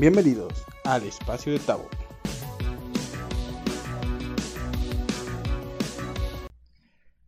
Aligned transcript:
Bienvenidos 0.00 0.64
al 0.84 1.02
espacio 1.02 1.52
de 1.52 1.58
Tabo. 1.58 1.86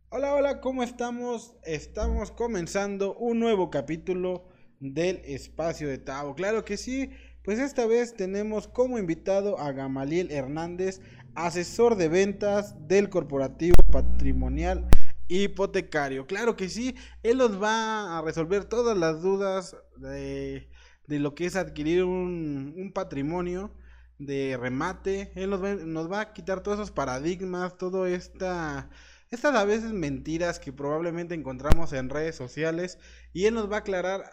Hola, 0.09 0.33
hola, 0.33 0.59
¿cómo 0.59 0.81
estamos? 0.81 1.53
Estamos 1.65 2.31
comenzando 2.31 3.13
un 3.13 3.39
nuevo 3.39 3.69
capítulo 3.69 4.47
del 4.79 5.17
espacio 5.17 5.87
de 5.87 5.99
Tabo. 5.99 6.33
Claro 6.33 6.65
que 6.65 6.77
sí, 6.77 7.11
pues 7.43 7.59
esta 7.59 7.85
vez 7.85 8.15
tenemos 8.15 8.67
como 8.67 8.97
invitado 8.97 9.59
a 9.59 9.71
Gamaliel 9.71 10.31
Hernández, 10.31 10.99
asesor 11.35 11.95
de 11.95 12.07
ventas 12.07 12.87
del 12.87 13.11
corporativo 13.11 13.75
patrimonial 13.91 14.87
hipotecario. 15.27 16.25
Claro 16.25 16.55
que 16.55 16.69
sí, 16.69 16.95
él 17.21 17.37
nos 17.37 17.61
va 17.61 18.17
a 18.17 18.23
resolver 18.23 18.65
todas 18.65 18.97
las 18.97 19.21
dudas 19.21 19.77
de, 19.97 20.71
lo 21.07 21.35
que 21.35 21.45
es 21.45 21.55
adquirir 21.55 22.03
un, 22.03 22.91
patrimonio 22.93 23.71
de 24.19 24.57
remate. 24.57 25.31
Él 25.35 25.49
nos 25.49 25.63
va, 25.63 25.75
nos 25.75 26.11
va, 26.11 26.21
a 26.21 26.33
quitar 26.33 26.61
todos 26.63 26.77
esos 26.79 26.91
paradigmas, 26.91 27.77
todo 27.77 28.05
esta... 28.05 28.89
Estas 29.31 29.55
a 29.55 29.65
veces 29.65 29.93
mentiras 29.93 30.59
que 30.59 30.71
probablemente 30.71 31.33
encontramos 31.33 31.91
en 31.93 32.09
redes 32.09 32.35
sociales 32.35 32.99
y 33.33 33.45
él 33.45 33.55
nos 33.55 33.71
va 33.71 33.77
a 33.77 33.79
aclarar 33.79 34.23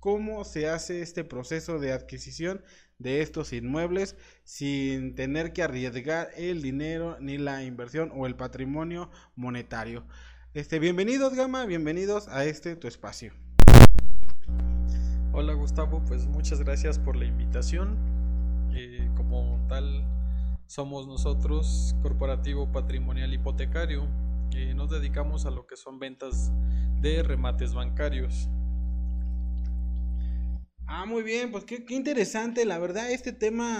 cómo 0.00 0.44
se 0.44 0.68
hace 0.68 1.02
este 1.02 1.24
proceso 1.24 1.78
de 1.78 1.92
adquisición 1.92 2.62
de 2.98 3.20
estos 3.20 3.52
inmuebles 3.52 4.16
sin 4.44 5.14
tener 5.14 5.52
que 5.52 5.62
arriesgar 5.62 6.30
el 6.36 6.62
dinero 6.62 7.18
ni 7.20 7.38
la 7.38 7.64
inversión 7.64 8.10
o 8.14 8.26
el 8.26 8.36
patrimonio 8.36 9.10
monetario. 9.34 10.06
Este, 10.54 10.78
bienvenidos 10.78 11.34
Gama, 11.34 11.66
bienvenidos 11.66 12.28
a 12.28 12.46
este 12.46 12.76
tu 12.76 12.88
espacio. 12.88 13.34
Hola 15.38 15.52
Gustavo, 15.52 16.02
pues 16.08 16.26
muchas 16.26 16.60
gracias 16.62 16.98
por 16.98 17.14
la 17.14 17.26
invitación. 17.26 17.98
Eh, 18.74 19.06
como 19.18 19.60
tal, 19.68 20.02
somos 20.64 21.06
nosotros 21.06 21.94
Corporativo 22.00 22.72
Patrimonial 22.72 23.34
Hipotecario. 23.34 24.08
Eh, 24.54 24.72
nos 24.72 24.88
dedicamos 24.88 25.44
a 25.44 25.50
lo 25.50 25.66
que 25.66 25.76
son 25.76 25.98
ventas 25.98 26.52
de 27.02 27.22
remates 27.22 27.74
bancarios. 27.74 28.48
Ah, 30.86 31.04
muy 31.04 31.22
bien, 31.22 31.52
pues 31.52 31.66
qué, 31.66 31.84
qué 31.84 31.92
interesante, 31.92 32.64
la 32.64 32.78
verdad, 32.78 33.10
este 33.10 33.34
tema 33.34 33.76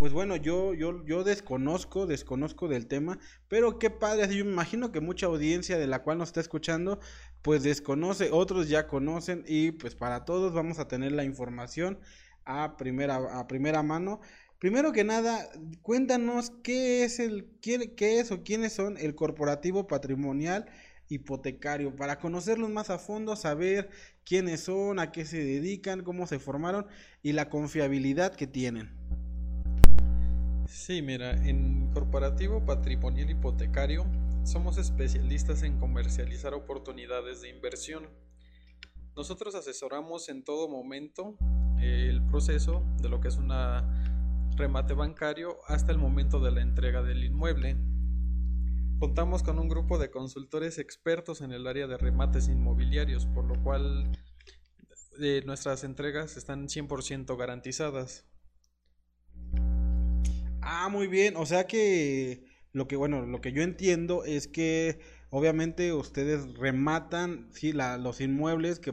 pues 0.00 0.14
bueno, 0.14 0.36
yo, 0.36 0.72
yo, 0.72 1.04
yo 1.04 1.24
desconozco, 1.24 2.06
desconozco 2.06 2.68
del 2.68 2.86
tema, 2.86 3.18
pero 3.48 3.78
qué 3.78 3.90
padre, 3.90 4.34
yo 4.34 4.46
me 4.46 4.52
imagino 4.52 4.92
que 4.92 5.00
mucha 5.02 5.26
audiencia 5.26 5.76
de 5.76 5.86
la 5.86 6.02
cual 6.02 6.16
nos 6.16 6.30
está 6.30 6.40
escuchando, 6.40 7.00
pues 7.42 7.62
desconoce, 7.64 8.30
otros 8.32 8.70
ya 8.70 8.86
conocen 8.86 9.44
y 9.46 9.72
pues 9.72 9.94
para 9.94 10.24
todos 10.24 10.54
vamos 10.54 10.78
a 10.78 10.88
tener 10.88 11.12
la 11.12 11.24
información 11.24 11.98
a 12.46 12.78
primera, 12.78 13.16
a 13.38 13.46
primera 13.46 13.82
mano. 13.82 14.22
Primero 14.58 14.92
que 14.92 15.04
nada, 15.04 15.46
cuéntanos 15.82 16.50
qué 16.62 17.04
es 17.04 17.20
el, 17.20 17.50
quién, 17.60 17.94
qué 17.94 18.20
es 18.20 18.30
o 18.30 18.42
quiénes 18.42 18.72
son 18.72 18.96
el 18.96 19.14
corporativo 19.14 19.86
patrimonial 19.86 20.64
hipotecario, 21.08 21.94
para 21.94 22.18
conocerlos 22.18 22.70
más 22.70 22.88
a 22.88 22.98
fondo, 22.98 23.36
saber 23.36 23.90
quiénes 24.24 24.60
son, 24.60 24.98
a 24.98 25.12
qué 25.12 25.26
se 25.26 25.44
dedican, 25.44 26.04
cómo 26.04 26.26
se 26.26 26.38
formaron 26.38 26.86
y 27.22 27.32
la 27.32 27.50
confiabilidad 27.50 28.34
que 28.34 28.46
tienen. 28.46 28.98
Sí, 30.70 31.02
mira, 31.02 31.32
en 31.32 31.90
Corporativo 31.92 32.64
Patrimonial 32.64 33.28
Hipotecario 33.28 34.06
somos 34.44 34.78
especialistas 34.78 35.64
en 35.64 35.80
comercializar 35.80 36.54
oportunidades 36.54 37.40
de 37.40 37.48
inversión. 37.48 38.08
Nosotros 39.16 39.56
asesoramos 39.56 40.28
en 40.28 40.44
todo 40.44 40.68
momento 40.68 41.36
eh, 41.80 42.06
el 42.08 42.24
proceso 42.24 42.84
de 43.02 43.08
lo 43.08 43.20
que 43.20 43.26
es 43.26 43.36
una 43.36 44.52
remate 44.56 44.94
bancario 44.94 45.58
hasta 45.66 45.90
el 45.90 45.98
momento 45.98 46.38
de 46.38 46.52
la 46.52 46.62
entrega 46.62 47.02
del 47.02 47.24
inmueble. 47.24 47.76
Contamos 49.00 49.42
con 49.42 49.58
un 49.58 49.68
grupo 49.68 49.98
de 49.98 50.12
consultores 50.12 50.78
expertos 50.78 51.40
en 51.40 51.50
el 51.50 51.66
área 51.66 51.88
de 51.88 51.98
remates 51.98 52.46
inmobiliarios, 52.46 53.26
por 53.26 53.44
lo 53.44 53.60
cual 53.64 54.16
eh, 55.20 55.42
nuestras 55.44 55.82
entregas 55.82 56.36
están 56.36 56.68
100% 56.68 57.36
garantizadas. 57.36 58.29
Ah, 60.72 60.88
muy 60.88 61.08
bien. 61.08 61.36
O 61.36 61.46
sea 61.46 61.66
que 61.66 62.44
lo 62.72 62.86
que, 62.86 62.94
bueno, 62.94 63.26
lo 63.26 63.40
que 63.40 63.52
yo 63.52 63.62
entiendo 63.62 64.24
es 64.24 64.46
que 64.46 65.00
obviamente 65.30 65.92
ustedes 65.92 66.54
rematan, 66.54 67.48
sí, 67.52 67.72
la, 67.72 67.98
los 67.98 68.20
inmuebles 68.20 68.78
que, 68.78 68.92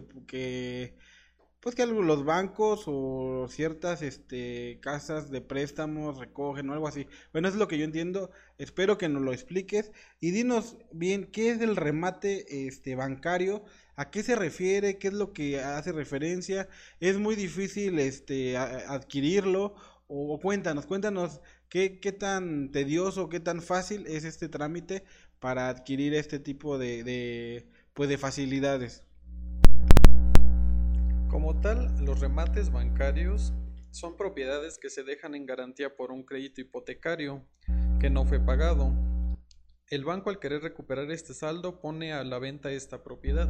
pues 1.59 1.75
que 1.75 1.85
los 1.85 2.25
bancos 2.25 2.85
o 2.87 3.47
ciertas, 3.49 4.01
este, 4.01 4.79
casas 4.81 5.29
de 5.29 5.41
préstamos 5.41 6.17
recogen 6.17 6.67
o 6.69 6.73
algo 6.73 6.87
así. 6.87 7.07
Bueno, 7.31 7.47
es 7.47 7.55
lo 7.55 7.67
que 7.67 7.77
yo 7.77 7.85
entiendo. 7.85 8.31
Espero 8.57 8.97
que 8.97 9.07
nos 9.07 9.21
lo 9.21 9.31
expliques 9.31 9.91
y 10.19 10.31
dinos 10.31 10.77
bien 10.91 11.25
qué 11.31 11.51
es 11.51 11.61
el 11.61 11.75
remate, 11.75 12.67
este, 12.67 12.95
bancario. 12.95 13.63
¿A 13.95 14.09
qué 14.09 14.23
se 14.23 14.35
refiere? 14.35 14.97
¿Qué 14.97 15.09
es 15.09 15.13
lo 15.13 15.31
que 15.31 15.59
hace 15.61 15.91
referencia? 15.91 16.69
¿Es 16.99 17.19
muy 17.19 17.35
difícil 17.35 17.99
este, 17.99 18.57
adquirirlo? 18.57 19.75
O, 20.09 20.39
cuéntanos, 20.39 20.85
cuéntanos 20.85 21.41
¿Qué, 21.69 21.99
¿Qué, 21.99 22.13
tan 22.13 22.71
tedioso, 22.71 23.27
qué 23.27 23.41
tan 23.41 23.61
fácil 23.61 24.07
es 24.07 24.23
este 24.23 24.47
trámite 24.47 25.03
para 25.39 25.67
adquirir 25.67 26.13
este 26.13 26.39
tipo 26.39 26.77
de, 26.77 27.03
de, 27.03 27.67
pues 27.93 28.07
de 28.07 28.17
facilidades? 28.17 29.03
Como 31.29 31.59
tal, 31.59 31.93
los 32.05 32.21
remates 32.21 32.71
bancarios 32.71 33.51
son 33.91 34.15
propiedades 34.15 34.77
que 34.77 34.89
se 34.89 35.03
dejan 35.03 35.35
en 35.35 35.45
garantía 35.45 35.93
por 35.93 36.11
un 36.13 36.23
crédito 36.23 36.61
hipotecario 36.61 37.43
que 37.99 38.09
no 38.09 38.23
fue 38.25 38.39
pagado. 38.39 38.93
El 39.89 40.05
banco 40.05 40.29
al 40.29 40.39
querer 40.39 40.61
recuperar 40.61 41.11
este 41.11 41.33
saldo 41.33 41.81
pone 41.81 42.13
a 42.13 42.23
la 42.23 42.39
venta 42.39 42.71
esta 42.71 43.03
propiedad 43.03 43.49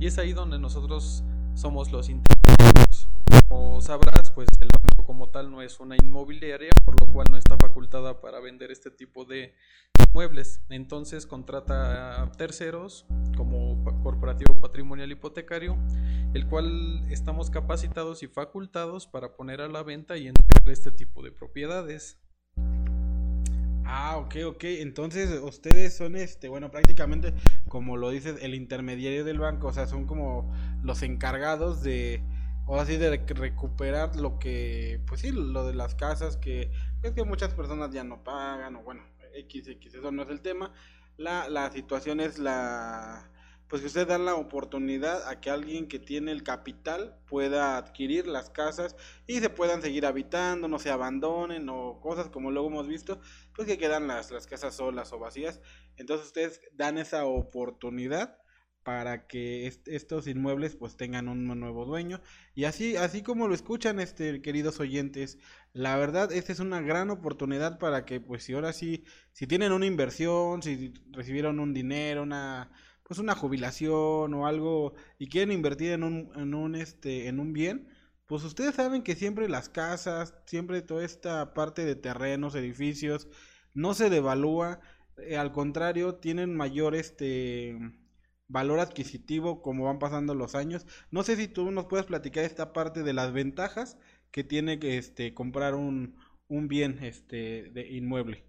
y 0.00 0.06
es 0.06 0.18
ahí 0.18 0.32
donde 0.32 0.58
nosotros 0.58 1.22
somos 1.54 1.92
los 1.92 2.08
intermediarios. 2.08 3.08
Como 3.48 3.80
sabrás, 3.80 4.32
pues 4.32 4.48
el 4.60 4.68
banco 4.68 4.91
como 5.12 5.28
tal 5.28 5.50
no 5.50 5.60
es 5.60 5.78
una 5.78 5.94
inmobiliaria, 5.94 6.70
por 6.86 6.98
lo 6.98 7.12
cual 7.12 7.26
no 7.30 7.36
está 7.36 7.58
facultada 7.58 8.22
para 8.22 8.40
vender 8.40 8.70
este 8.70 8.90
tipo 8.90 9.26
de 9.26 9.54
muebles. 10.14 10.62
Entonces 10.70 11.26
contrata 11.26 12.22
a 12.22 12.32
terceros 12.32 13.04
como 13.36 13.84
corporativo 14.02 14.54
patrimonial 14.54 15.12
hipotecario, 15.12 15.76
el 16.32 16.48
cual 16.48 17.04
estamos 17.10 17.50
capacitados 17.50 18.22
y 18.22 18.26
facultados 18.26 19.06
para 19.06 19.36
poner 19.36 19.60
a 19.60 19.68
la 19.68 19.82
venta 19.82 20.16
y 20.16 20.28
entregar 20.28 20.70
este 20.70 20.90
tipo 20.90 21.22
de 21.22 21.30
propiedades. 21.30 22.18
Ah, 23.84 24.16
ok, 24.16 24.36
ok. 24.46 24.64
Entonces 24.64 25.42
ustedes 25.42 25.94
son, 25.94 26.16
este, 26.16 26.48
bueno, 26.48 26.70
prácticamente, 26.70 27.34
como 27.68 27.98
lo 27.98 28.08
dices, 28.08 28.38
el 28.40 28.54
intermediario 28.54 29.26
del 29.26 29.38
banco, 29.38 29.66
o 29.66 29.72
sea, 29.74 29.86
son 29.86 30.06
como 30.06 30.50
los 30.82 31.02
encargados 31.02 31.82
de, 31.82 32.22
o 32.66 32.78
así 32.78 32.96
de 32.96 33.16
recuperar 33.16 34.16
lo 34.16 34.38
que, 34.38 35.00
pues 35.06 35.20
sí, 35.20 35.30
lo 35.32 35.66
de 35.66 35.74
las 35.74 35.94
casas 35.94 36.36
que 36.36 36.70
es 37.02 37.12
que 37.12 37.24
muchas 37.24 37.54
personas 37.54 37.90
ya 37.90 38.04
no 38.04 38.22
pagan 38.22 38.76
o 38.76 38.82
bueno, 38.82 39.02
X, 39.34 39.68
X, 39.68 39.94
eso 39.94 40.12
no 40.12 40.22
es 40.22 40.28
el 40.28 40.40
tema. 40.40 40.72
La, 41.16 41.48
la 41.48 41.70
situación 41.70 42.20
es 42.20 42.38
la, 42.38 43.30
pues 43.72 43.80
que 43.80 43.86
ustedes 43.86 44.08
dan 44.08 44.26
la 44.26 44.34
oportunidad 44.34 45.26
a 45.26 45.40
que 45.40 45.48
alguien 45.48 45.88
que 45.88 45.98
tiene 45.98 46.30
el 46.30 46.42
capital 46.42 47.18
pueda 47.26 47.78
adquirir 47.78 48.26
las 48.26 48.50
casas 48.50 48.96
y 49.26 49.40
se 49.40 49.48
puedan 49.48 49.80
seguir 49.80 50.04
habitando, 50.04 50.68
no 50.68 50.78
se 50.78 50.90
abandonen 50.90 51.68
o 51.70 51.98
cosas 51.98 52.28
como 52.28 52.50
luego 52.50 52.68
hemos 52.68 52.86
visto, 52.86 53.18
pues 53.54 53.66
que 53.66 53.78
quedan 53.78 54.06
las, 54.06 54.30
las 54.30 54.46
casas 54.46 54.74
solas 54.74 55.12
o 55.14 55.18
vacías. 55.18 55.62
Entonces 55.96 56.26
ustedes 56.26 56.60
dan 56.74 56.98
esa 56.98 57.24
oportunidad 57.24 58.41
para 58.84 59.26
que 59.26 59.72
estos 59.86 60.26
inmuebles 60.26 60.76
pues 60.76 60.96
tengan 60.96 61.28
un 61.28 61.46
nuevo 61.58 61.84
dueño. 61.84 62.20
Y 62.54 62.64
así 62.64 62.96
así 62.96 63.22
como 63.22 63.48
lo 63.48 63.54
escuchan 63.54 64.00
este 64.00 64.42
queridos 64.42 64.80
oyentes 64.80 65.38
la 65.72 65.96
verdad 65.96 66.32
esta 66.32 66.52
es 66.52 66.60
una 66.60 66.80
gran 66.80 67.10
oportunidad 67.10 67.78
para 67.78 68.04
que 68.04 68.20
pues 68.20 68.44
si 68.44 68.52
ahora 68.52 68.72
sí 68.72 69.04
si 69.32 69.46
tienen 69.46 69.72
una 69.72 69.86
inversión 69.86 70.62
si 70.62 70.92
recibieron 71.10 71.60
un 71.60 71.72
dinero 71.74 72.22
una 72.22 72.70
pues 73.04 73.18
una 73.18 73.34
jubilación 73.34 74.34
o 74.34 74.46
algo 74.46 74.94
y 75.18 75.28
quieren 75.28 75.52
invertir 75.52 75.92
en 75.92 76.02
un 76.02 76.30
en 76.36 76.54
un 76.54 76.74
este 76.74 77.28
en 77.28 77.40
un 77.40 77.52
bien 77.52 77.88
pues 78.26 78.44
ustedes 78.44 78.74
saben 78.74 79.02
que 79.02 79.14
siempre 79.14 79.48
las 79.48 79.68
casas 79.68 80.34
siempre 80.46 80.82
toda 80.82 81.04
esta 81.04 81.54
parte 81.54 81.84
de 81.84 81.96
terrenos 81.96 82.54
edificios 82.54 83.28
no 83.74 83.94
se 83.94 84.10
devalúa 84.10 84.80
eh, 85.18 85.36
al 85.36 85.52
contrario 85.52 86.16
tienen 86.16 86.54
mayor 86.54 86.94
este 86.94 87.78
valor 88.48 88.80
adquisitivo 88.80 89.62
como 89.62 89.84
van 89.84 89.98
pasando 89.98 90.34
los 90.34 90.54
años. 90.54 90.86
No 91.10 91.22
sé 91.22 91.36
si 91.36 91.48
tú 91.48 91.70
nos 91.70 91.86
puedes 91.86 92.06
platicar 92.06 92.44
esta 92.44 92.72
parte 92.72 93.02
de 93.02 93.12
las 93.12 93.32
ventajas 93.32 93.98
que 94.30 94.44
tiene 94.44 94.78
este, 94.82 95.34
comprar 95.34 95.74
un, 95.74 96.16
un 96.48 96.68
bien 96.68 96.98
este, 97.02 97.70
de 97.72 97.88
inmueble. 97.90 98.44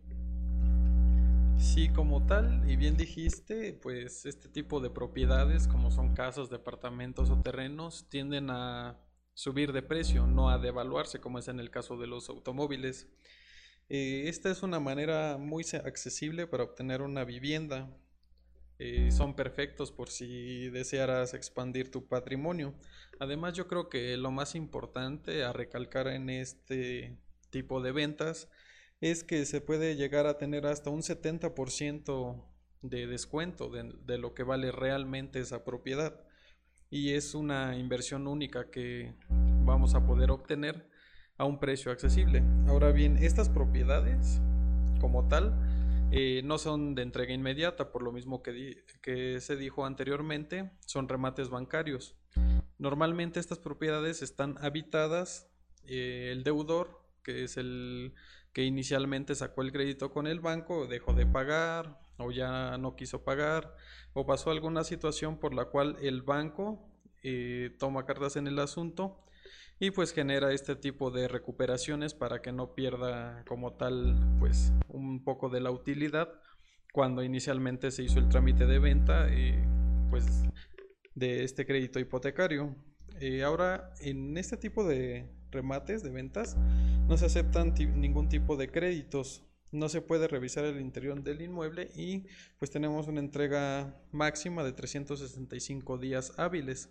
Sí, 1.57 1.89
como 1.89 2.25
tal, 2.25 2.69
y 2.69 2.75
bien 2.75 2.97
dijiste, 2.97 3.73
pues 3.73 4.25
este 4.25 4.49
tipo 4.49 4.81
de 4.81 4.89
propiedades, 4.89 5.67
como 5.67 5.91
son 5.91 6.13
casas, 6.13 6.49
departamentos 6.49 7.29
o 7.29 7.41
terrenos, 7.41 8.09
tienden 8.09 8.49
a 8.49 8.99
subir 9.33 9.71
de 9.71 9.81
precio, 9.81 10.27
no 10.27 10.49
a 10.49 10.57
devaluarse 10.57 11.19
como 11.19 11.39
es 11.39 11.47
en 11.47 11.59
el 11.59 11.71
caso 11.71 11.97
de 11.97 12.07
los 12.07 12.29
automóviles. 12.29 13.07
Eh, 13.89 14.23
esta 14.27 14.51
es 14.51 14.63
una 14.63 14.79
manera 14.79 15.37
muy 15.37 15.63
accesible 15.85 16.47
para 16.47 16.63
obtener 16.63 17.01
una 17.01 17.23
vivienda. 17.23 17.89
Eh, 18.79 19.11
son 19.11 19.35
perfectos 19.35 19.91
por 19.91 20.09
si 20.09 20.69
desearas 20.69 21.33
expandir 21.33 21.91
tu 21.91 22.07
patrimonio. 22.07 22.73
Además 23.19 23.53
yo 23.53 23.67
creo 23.67 23.89
que 23.89 24.17
lo 24.17 24.31
más 24.31 24.55
importante 24.55 25.43
a 25.43 25.53
recalcar 25.53 26.07
en 26.07 26.29
este 26.29 27.17
tipo 27.49 27.81
de 27.81 27.91
ventas 27.91 28.49
es 28.99 29.23
que 29.23 29.45
se 29.45 29.61
puede 29.61 29.95
llegar 29.95 30.25
a 30.25 30.37
tener 30.37 30.65
hasta 30.65 30.89
un 30.89 31.01
70% 31.01 32.43
de 32.81 33.07
descuento 33.07 33.69
de, 33.69 33.93
de, 34.05 34.17
lo 34.17 34.33
que 34.33 34.43
vale 34.43 34.71
realmente 34.71 35.39
esa 35.39 35.63
propiedad 35.63 36.25
y 36.89 37.13
es 37.13 37.33
una 37.33 37.77
inversión 37.77 38.27
única 38.27 38.69
que 38.69 39.15
vamos 39.63 39.95
a 39.95 40.05
poder 40.05 40.31
obtener 40.31 40.89
a 41.37 41.45
un 41.45 41.59
precio 41.59 41.91
accesible. 41.91 42.43
Ahora 42.67 42.91
bien, 42.91 43.17
estas 43.17 43.49
propiedades 43.49 44.41
como 44.99 45.27
tal 45.27 45.72
eh, 46.15 46.41
no 46.43 46.59
son 46.59 46.93
de 46.93 47.01
entrega 47.01 47.33
inmediata, 47.33 47.91
por 47.91 48.03
lo 48.03 48.11
mismo 48.11 48.43
que, 48.43 48.83
se 49.39 49.57
dijo 49.57 49.83
anteriormente, 49.83 50.69
son 50.85 51.09
remates 51.09 51.49
bancarios. 51.49 52.15
Normalmente 52.77 53.39
estas 53.39 53.57
propiedades 53.57 54.21
están 54.21 54.59
habitadas, 54.61 55.49
eh, 55.85 56.29
el 56.31 56.43
deudor, 56.43 57.01
que 57.23 57.45
es 57.45 57.57
el 57.57 58.13
que 58.53 58.63
inicialmente 58.63 59.33
sacó 59.33 59.63
el 59.63 59.71
crédito 59.71 60.11
con 60.11 60.27
el 60.27 60.39
banco, 60.39 60.85
dejó 60.85 61.13
de 61.13 61.25
pagar 61.25 61.99
o 62.17 62.29
ya 62.29 62.77
no 62.77 62.95
quiso 62.95 63.23
pagar 63.23 63.75
o 64.13 64.27
pasó 64.27 64.51
alguna 64.51 64.83
situación 64.83 65.39
por 65.39 65.55
la 65.55 65.65
cual 65.65 65.97
el 65.99 66.21
banco 66.21 66.87
eh, 67.23 67.75
toma 67.79 68.05
cartas 68.05 68.35
en 68.35 68.45
el 68.45 68.59
asunto 68.59 69.25
y 69.83 69.91
pues 69.91 70.13
genera 70.13 70.53
este 70.53 70.77
tipo 70.77 71.11
de 71.11 71.27
recuperaciones 71.27 72.13
para 72.13 72.41
que 72.41 72.53
no 72.53 72.73
pierda 72.73 73.43
como 73.45 73.73
tal 73.73 74.15
pues 74.39 74.71
un 74.87 75.25
poco 75.25 75.49
de 75.49 75.59
la 75.59 75.71
utilidad 75.71 76.29
cuando 76.93 77.21
inicialmente 77.21 77.91
se 77.91 78.03
hizo 78.03 78.19
el 78.19 78.29
trámite 78.29 78.65
de 78.65 78.79
venta 78.79 79.27
y 79.27 79.61
pues 80.09 80.25
de 81.15 81.43
este 81.43 81.65
crédito 81.65 81.99
hipotecario. 81.99 82.73
Eh, 83.19 83.43
ahora 83.43 83.93
en 83.99 84.37
este 84.37 84.55
tipo 84.55 84.87
de 84.87 85.29
remates 85.51 86.01
de 86.01 86.11
ventas 86.11 86.55
no 87.09 87.17
se 87.17 87.25
aceptan 87.25 87.73
ningún 87.73 88.29
tipo 88.29 88.55
de 88.55 88.71
créditos 88.71 89.43
no 89.73 89.89
se 89.89 90.01
puede 90.01 90.27
revisar 90.27 90.63
el 90.65 90.79
interior 90.79 91.21
del 91.23 91.41
inmueble 91.41 91.89
y 91.95 92.27
pues 92.59 92.71
tenemos 92.71 93.07
una 93.07 93.19
entrega 93.19 93.99
máxima 94.11 94.63
de 94.63 94.71
365 94.71 95.97
días 95.97 96.31
hábiles. 96.37 96.89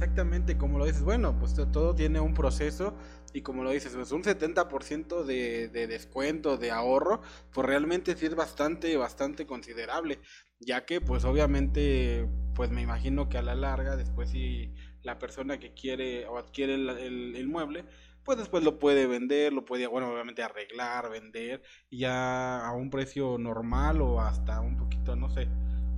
Exactamente, 0.00 0.56
como 0.56 0.78
lo 0.78 0.86
dices, 0.86 1.02
bueno, 1.02 1.38
pues 1.38 1.54
todo 1.54 1.94
tiene 1.94 2.20
un 2.20 2.32
proceso 2.32 2.94
y 3.34 3.42
como 3.42 3.62
lo 3.62 3.70
dices, 3.70 3.92
pues 3.94 4.10
un 4.12 4.24
70% 4.24 5.24
de, 5.24 5.68
de 5.68 5.86
descuento, 5.86 6.56
de 6.56 6.70
ahorro, 6.70 7.20
pues 7.52 7.66
realmente 7.66 8.16
sí 8.16 8.24
es 8.24 8.34
bastante, 8.34 8.96
bastante 8.96 9.44
considerable, 9.46 10.18
ya 10.58 10.86
que 10.86 11.02
pues 11.02 11.26
obviamente, 11.26 12.26
pues 12.54 12.70
me 12.70 12.80
imagino 12.80 13.28
que 13.28 13.36
a 13.36 13.42
la 13.42 13.54
larga, 13.54 13.94
después 13.94 14.30
si 14.30 14.72
la 15.02 15.18
persona 15.18 15.58
que 15.60 15.74
quiere 15.74 16.26
o 16.26 16.38
adquiere 16.38 16.76
el, 16.76 16.88
el 16.88 17.36
inmueble, 17.36 17.84
pues 18.24 18.38
después 18.38 18.64
lo 18.64 18.78
puede 18.78 19.06
vender, 19.06 19.52
lo 19.52 19.66
puede, 19.66 19.86
bueno, 19.86 20.10
obviamente 20.10 20.42
arreglar, 20.42 21.10
vender, 21.10 21.62
ya 21.90 22.66
a 22.66 22.72
un 22.72 22.88
precio 22.88 23.36
normal 23.36 24.00
o 24.00 24.22
hasta 24.22 24.62
un 24.62 24.78
poquito, 24.78 25.14
no 25.14 25.28
sé, 25.28 25.46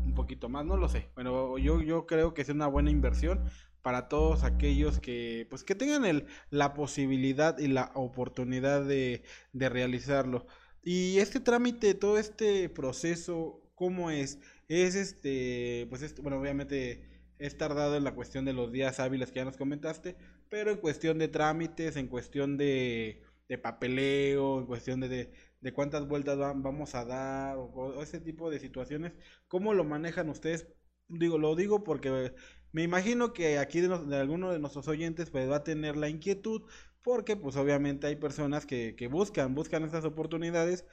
un 0.05 0.14
poquito 0.14 0.48
más, 0.48 0.64
no 0.64 0.76
lo 0.76 0.88
sé. 0.88 1.10
Bueno, 1.14 1.56
yo, 1.58 1.81
yo 1.82 2.06
creo 2.06 2.34
que 2.34 2.43
es 2.43 2.48
una 2.48 2.66
buena 2.66 2.90
inversión 2.90 3.44
para 3.82 4.08
todos 4.08 4.44
aquellos 4.44 5.00
que 5.00 5.46
pues 5.50 5.64
que 5.64 5.75
tengan 5.75 6.05
el, 6.05 6.26
la 6.50 6.75
posibilidad 6.75 7.58
y 7.58 7.69
la 7.69 7.93
oportunidad 7.94 8.84
de, 8.84 9.23
de 9.52 9.69
realizarlo. 9.69 10.46
Y 10.82 11.19
este 11.19 11.40
trámite, 11.40 11.94
todo 11.94 12.19
este 12.19 12.69
proceso, 12.69 13.62
¿cómo 13.75 14.11
es? 14.11 14.38
Es 14.69 14.94
este, 14.94 15.87
pues 15.90 16.14
bueno, 16.23 16.38
obviamente 16.40 17.12
es 17.38 17.56
tardado 17.58 17.96
en 17.96 18.05
la 18.05 18.14
cuestión 18.14 18.44
de 18.44 18.52
los 18.52 18.73
días 18.73 19.00
hábiles 19.00 19.31
que 19.32 19.40
ya 19.40 19.44
nos 19.44 19.56
comentaste, 19.56 20.17
pero 20.49 20.70
en 20.70 20.79
cuestión 20.79 21.19
de 21.19 21.29
trámites, 21.29 21.96
en 21.96 22.08
cuestión 22.08 22.56
de, 22.56 23.23
de 23.49 23.58
papeleo, 23.58 24.61
en 24.61 24.67
cuestión 24.67 25.00
de, 25.00 25.32
de, 25.61 25.73
cuántas 25.73 26.06
vueltas 26.06 26.38
vamos 26.38 26.94
a 26.94 27.05
dar, 27.05 27.56
o, 27.58 28.02
ese 28.02 28.20
tipo 28.20 28.50
de 28.50 28.61
situaciones, 28.61 29.12
¿cómo 29.49 29.75
lo 29.75 29.84
manejan 29.84 30.29
ustedes? 30.29 30.69
Digo, 31.08 31.38
lo 31.38 31.56
digo 31.56 31.84
porque 31.84 32.32
me 32.72 32.82
imagino 32.82 33.32
que 33.32 33.58
aquí 33.58 33.80
de, 33.80 33.88
de 33.88 34.16
alguno 34.16 34.50
de 34.52 34.58
nuestros 34.58 34.88
oyentes 34.88 35.30
pues 35.30 35.48
va 35.50 35.56
a 35.56 35.64
tener 35.64 35.96
la 35.96 36.08
inquietud, 36.08 36.62
porque 37.02 37.36
pues 37.36 37.56
obviamente 37.56 38.06
hay 38.06 38.16
personas 38.16 38.66
que, 38.66 38.94
que 38.96 39.08
buscan, 39.08 39.54
buscan 39.54 39.84
estas 39.84 40.04
oportunidades, 40.04 40.84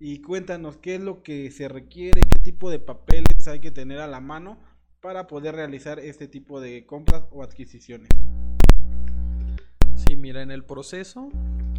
y 0.00 0.20
cuéntanos 0.20 0.76
qué 0.76 0.94
es 0.94 1.00
lo 1.00 1.22
que 1.22 1.50
se 1.50 1.68
requiere, 1.68 2.22
qué 2.22 2.38
tipo 2.38 2.70
de 2.70 2.78
papeles 2.78 3.48
hay 3.48 3.58
que 3.58 3.70
tener 3.70 3.98
a 3.98 4.06
la 4.06 4.20
mano 4.20 4.60
para 5.00 5.26
poder 5.26 5.54
realizar 5.54 5.98
este 5.98 6.28
tipo 6.28 6.60
de 6.60 6.86
compras 6.86 7.24
o 7.30 7.42
adquisiciones. 7.42 8.08
Sí, 9.96 10.16
mira, 10.16 10.42
en 10.42 10.50
el 10.50 10.64
proceso 10.64 11.30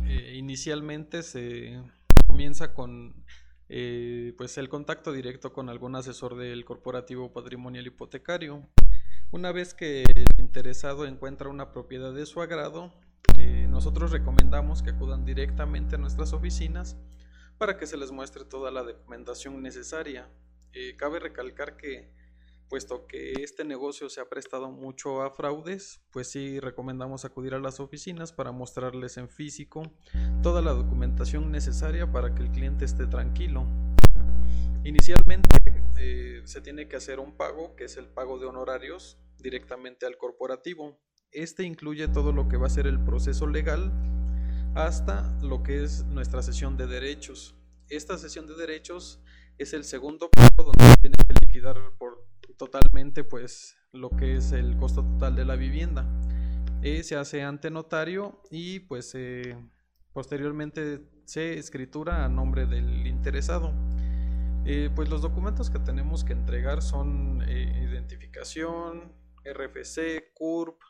eh, 0.04 0.36
inicialmente 0.36 1.24
se 1.24 1.82
comienza 2.28 2.74
con 2.74 3.24
eh, 3.70 4.34
pues 4.38 4.58
el 4.58 4.68
contacto 4.68 5.14
directo 5.14 5.54
con 5.54 5.70
algún 5.70 5.96
asesor 5.96 6.36
del 6.36 6.66
corporativo 6.66 7.32
patrimonial 7.32 7.88
hipotecario. 7.88 8.68
Una 9.32 9.52
vez 9.52 9.76
que 9.76 10.02
el 10.02 10.26
interesado 10.40 11.06
encuentra 11.06 11.50
una 11.50 11.72
propiedad 11.72 12.12
de 12.12 12.26
su 12.26 12.42
agrado, 12.42 12.92
eh, 13.38 13.68
nosotros 13.70 14.12
recomendamos 14.12 14.82
que 14.82 14.90
acudan 14.90 15.24
directamente 15.24 15.96
a 15.96 15.98
nuestras 16.00 16.34
oficinas 16.34 16.98
para 17.60 17.78
que 17.78 17.86
se 17.86 17.96
les 17.96 18.12
muestre 18.12 18.44
toda 18.44 18.72
la 18.72 18.82
documentación 18.82 19.62
necesaria. 19.62 20.28
cabe 20.98 21.20
recalcar 21.20 21.78
que 21.78 22.12
puesto 22.70 23.06
que 23.06 23.34
este 23.44 23.64
negocio 23.66 24.10
se 24.10 24.20
ha 24.20 24.30
prestado 24.30 24.72
mucho 24.72 25.22
a 25.22 25.30
fraudes, 25.30 26.02
pues 26.12 26.30
sí 26.32 26.60
recomendamos 26.60 27.24
acudir 27.24 27.54
a 27.54 27.60
las 27.60 27.80
oficinas 27.80 28.32
para 28.32 28.52
mostrarles 28.52 29.18
en 29.18 29.30
físico 29.30 29.84
toda 30.42 30.62
la 30.62 30.72
documentación 30.72 31.52
necesaria 31.52 32.12
para 32.12 32.34
que 32.34 32.42
el 32.42 32.52
cliente 32.52 32.86
esté 32.86 33.06
tranquilo. 33.06 33.66
Inicialmente 34.84 35.50
eh, 35.98 36.42
se 36.46 36.62
tiene 36.62 36.88
que 36.88 36.96
hacer 36.96 37.20
un 37.20 37.36
pago, 37.36 37.76
que 37.76 37.86
es 37.86 37.98
el 37.98 38.08
pago 38.08 38.40
de 38.40 38.46
honorarios, 38.46 39.20
directamente 39.38 40.06
al 40.06 40.18
corporativo. 40.18 41.00
Este 41.32 41.64
incluye 41.64 42.08
todo 42.08 42.32
lo 42.32 42.48
que 42.48 42.58
va 42.58 42.68
a 42.68 42.70
ser 42.70 42.88
el 42.88 43.04
proceso 43.04 43.48
legal 43.48 43.92
hasta 44.76 45.38
lo 45.42 45.64
que 45.64 45.84
es 45.84 46.06
nuestra 46.06 46.42
sesión 46.42 46.78
de 46.78 46.88
derechos. 46.88 47.56
Esta 47.90 48.18
sesión 48.18 48.48
de 48.48 48.56
derechos 48.56 49.22
es 49.58 49.74
el 49.74 49.84
segundo 49.84 50.30
pago 50.30 50.72
donde 50.72 50.92
se 50.92 50.98
tiene 51.02 51.16
que 51.28 51.46
liquidar 51.46 51.78
por 51.98 52.26
totalmente 52.58 53.24
pues 53.24 53.76
lo 53.92 54.10
que 54.10 54.36
es 54.36 54.52
el 54.52 54.78
costo 54.78 55.04
total 55.04 55.36
de 55.36 55.46
la 55.46 55.56
vivienda. 55.56 56.08
Eh, 56.82 57.04
se 57.04 57.16
hace 57.16 57.44
ante 57.44 57.70
notario 57.70 58.42
y 58.52 58.80
pues 58.82 59.14
eh, 59.16 59.58
posteriormente 60.14 61.02
se 61.26 61.58
escritura 61.58 62.24
a 62.24 62.30
nombre 62.30 62.66
del 62.66 63.06
interesado. 63.06 63.74
Eh, 64.66 64.90
pues 64.96 65.10
los 65.10 65.22
documentos 65.22 65.70
que 65.70 65.80
tenemos 65.80 66.24
que 66.24 66.34
entregar 66.34 66.82
son 66.82 67.42
identificación, 67.50 69.14
RFC, 69.44 70.34
CURP. 70.34 70.82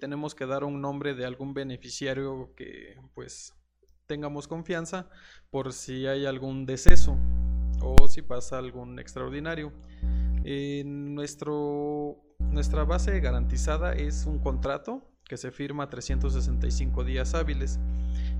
tenemos 0.00 0.34
que 0.34 0.46
dar 0.46 0.64
un 0.64 0.80
nombre 0.80 1.14
de 1.14 1.24
algún 1.24 1.54
beneficiario 1.54 2.54
que 2.56 2.96
pues 3.14 3.54
tengamos 4.06 4.48
confianza 4.48 5.08
por 5.50 5.72
si 5.72 6.06
hay 6.06 6.26
algún 6.26 6.66
deceso 6.66 7.16
o 7.80 8.08
si 8.08 8.22
pasa 8.22 8.58
algún 8.58 8.98
extraordinario. 8.98 9.72
nuestro, 10.84 12.20
nuestra 12.38 12.84
base 12.84 13.20
garantizada 13.20 13.92
es 13.92 14.26
un 14.26 14.38
contrato 14.40 15.10
que 15.30 15.36
se 15.36 15.52
firma 15.52 15.88
365 15.88 17.04
días 17.04 17.34
hábiles. 17.34 17.78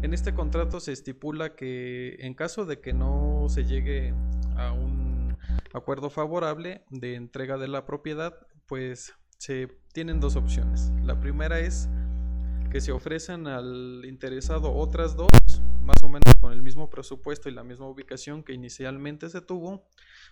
En 0.03 0.13
este 0.13 0.35
contrato 0.35 0.81
se 0.81 0.91
estipula 0.91 1.55
que 1.55 2.17
en 2.19 2.35
caso 2.35 2.67
de 2.67 2.81
que 2.81 2.93
no 2.93 3.30
se 3.49 3.65
llegue 3.65 4.15
a 4.57 4.73
un 4.73 5.37
acuerdo 5.73 6.11
favorable 6.11 6.85
de 6.91 7.15
entrega 7.15 7.57
de 7.57 7.69
la 7.69 7.87
propiedad, 7.87 8.35
pues 8.67 9.15
se 9.39 9.69
tienen 9.93 10.21
dos 10.21 10.37
opciones. 10.37 10.93
La 11.03 11.21
primera 11.21 11.61
es 11.61 11.89
que 12.71 12.81
se 12.81 12.93
ofrecen 12.93 13.47
al 13.47 14.05
interesado 14.07 14.73
otras 14.73 15.17
dos, 15.17 15.31
más 15.83 16.03
o 16.05 16.09
menos 16.09 16.35
con 16.41 16.53
el 16.53 16.63
mismo 16.63 16.89
presupuesto 16.89 17.49
y 17.49 17.53
la 17.53 17.65
misma 17.65 17.89
ubicación 17.89 18.45
que 18.45 18.53
inicialmente 18.53 19.29
se 19.29 19.41
tuvo, 19.41 19.89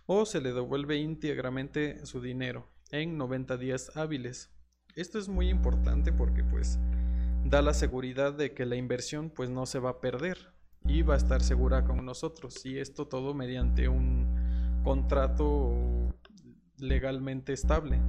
o 0.07 0.25
se 0.25 0.41
le 0.41 0.53
devuelve 0.53 0.99
íntegramente 0.99 2.05
su 2.07 2.21
dinero 2.21 2.71
en 2.91 3.19
90 3.19 3.57
días 3.57 3.97
hábiles. 3.97 4.51
Esto 4.95 5.19
es 5.19 5.29
muy 5.29 5.49
importante 5.49 6.13
porque 6.13 6.45
pues 6.45 6.79
da 7.45 7.63
la 7.63 7.75
seguridad 7.75 8.33
de 8.33 8.53
que 8.53 8.67
la 8.67 8.77
inversión 8.77 9.31
pues 9.31 9.51
no 9.51 9.67
se 9.67 9.79
va 9.79 9.91
a 9.91 10.01
perder 10.01 10.58
y 10.89 11.03
va 11.03 11.15
a 11.15 11.19
estar 11.19 11.43
segura 11.43 11.85
con 11.85 12.05
nosotros 12.05 12.65
y 12.67 12.79
esto 12.79 13.07
todo 13.07 13.35
mediante 13.35 13.89
un 13.89 14.81
contrato 14.83 16.15
legalmente 16.79 17.53
estable 17.53 18.01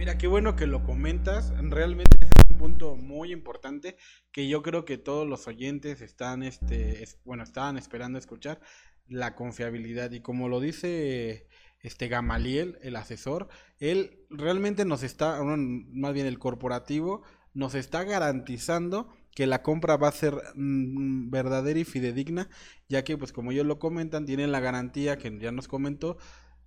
mira, 0.00 0.16
qué 0.16 0.28
bueno 0.28 0.56
que 0.56 0.66
lo 0.66 0.82
comentas. 0.82 1.52
Realmente 1.58 2.16
es 2.22 2.30
un 2.48 2.56
punto 2.56 2.96
muy 2.96 3.32
importante 3.32 3.98
que 4.32 4.48
yo 4.48 4.62
creo 4.62 4.86
que 4.86 4.96
todos 4.96 5.28
los 5.28 5.46
oyentes 5.46 6.00
están, 6.00 6.42
este, 6.42 7.06
bueno, 7.26 7.42
estaban 7.42 7.76
esperando 7.76 8.18
escuchar 8.18 8.62
la 9.08 9.34
confiabilidad. 9.34 10.10
Y 10.12 10.20
como 10.20 10.48
lo 10.48 10.58
dice 10.58 11.48
este 11.80 12.08
Gamaliel, 12.08 12.78
el 12.80 12.96
asesor, 12.96 13.50
él 13.78 14.24
realmente 14.30 14.86
nos 14.86 15.02
está, 15.02 15.38
más 15.44 16.14
bien 16.14 16.26
el 16.26 16.38
corporativo, 16.38 17.22
nos 17.52 17.74
está 17.74 18.02
garantizando 18.04 19.14
que 19.34 19.46
la 19.46 19.62
compra 19.62 19.96
va 19.96 20.08
a 20.08 20.12
ser 20.12 20.34
mm, 20.54 21.30
verdadera 21.30 21.78
y 21.78 21.84
fidedigna, 21.84 22.48
ya 22.88 23.04
que 23.04 23.16
pues 23.16 23.32
como 23.32 23.52
ellos 23.52 23.66
lo 23.66 23.78
comentan, 23.78 24.26
tienen 24.26 24.52
la 24.52 24.60
garantía 24.60 25.18
que 25.18 25.38
ya 25.38 25.52
nos 25.52 25.68
comentó, 25.68 26.18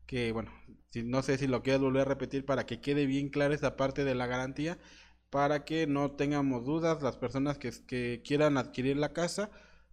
que 0.06 0.32
bueno, 0.32 0.52
si, 0.90 1.04
no 1.04 1.22
sé 1.24 1.38
si 1.38 1.48
lo 1.48 1.64
quieres 1.64 1.82
volver 1.82 2.04
a 2.04 2.06
repetir 2.06 2.46
para 2.46 2.66
que 2.66 2.82
quede 2.82 3.06
bien 3.06 3.30
clara 3.30 3.56
esa 3.56 3.76
parte 3.78 4.04
de 4.04 4.16
la 4.16 4.28
garantía, 4.28 4.78
para 5.30 5.66
que 5.66 5.88
no 5.88 6.12
tengamos 6.12 6.66
dudas 6.66 7.02
las 7.02 7.18
personas 7.18 7.58
que, 7.58 7.72
que 7.88 8.22
quieran 8.24 8.58
adquirir 8.58 8.98
la 8.98 9.14
casa, 9.14 9.50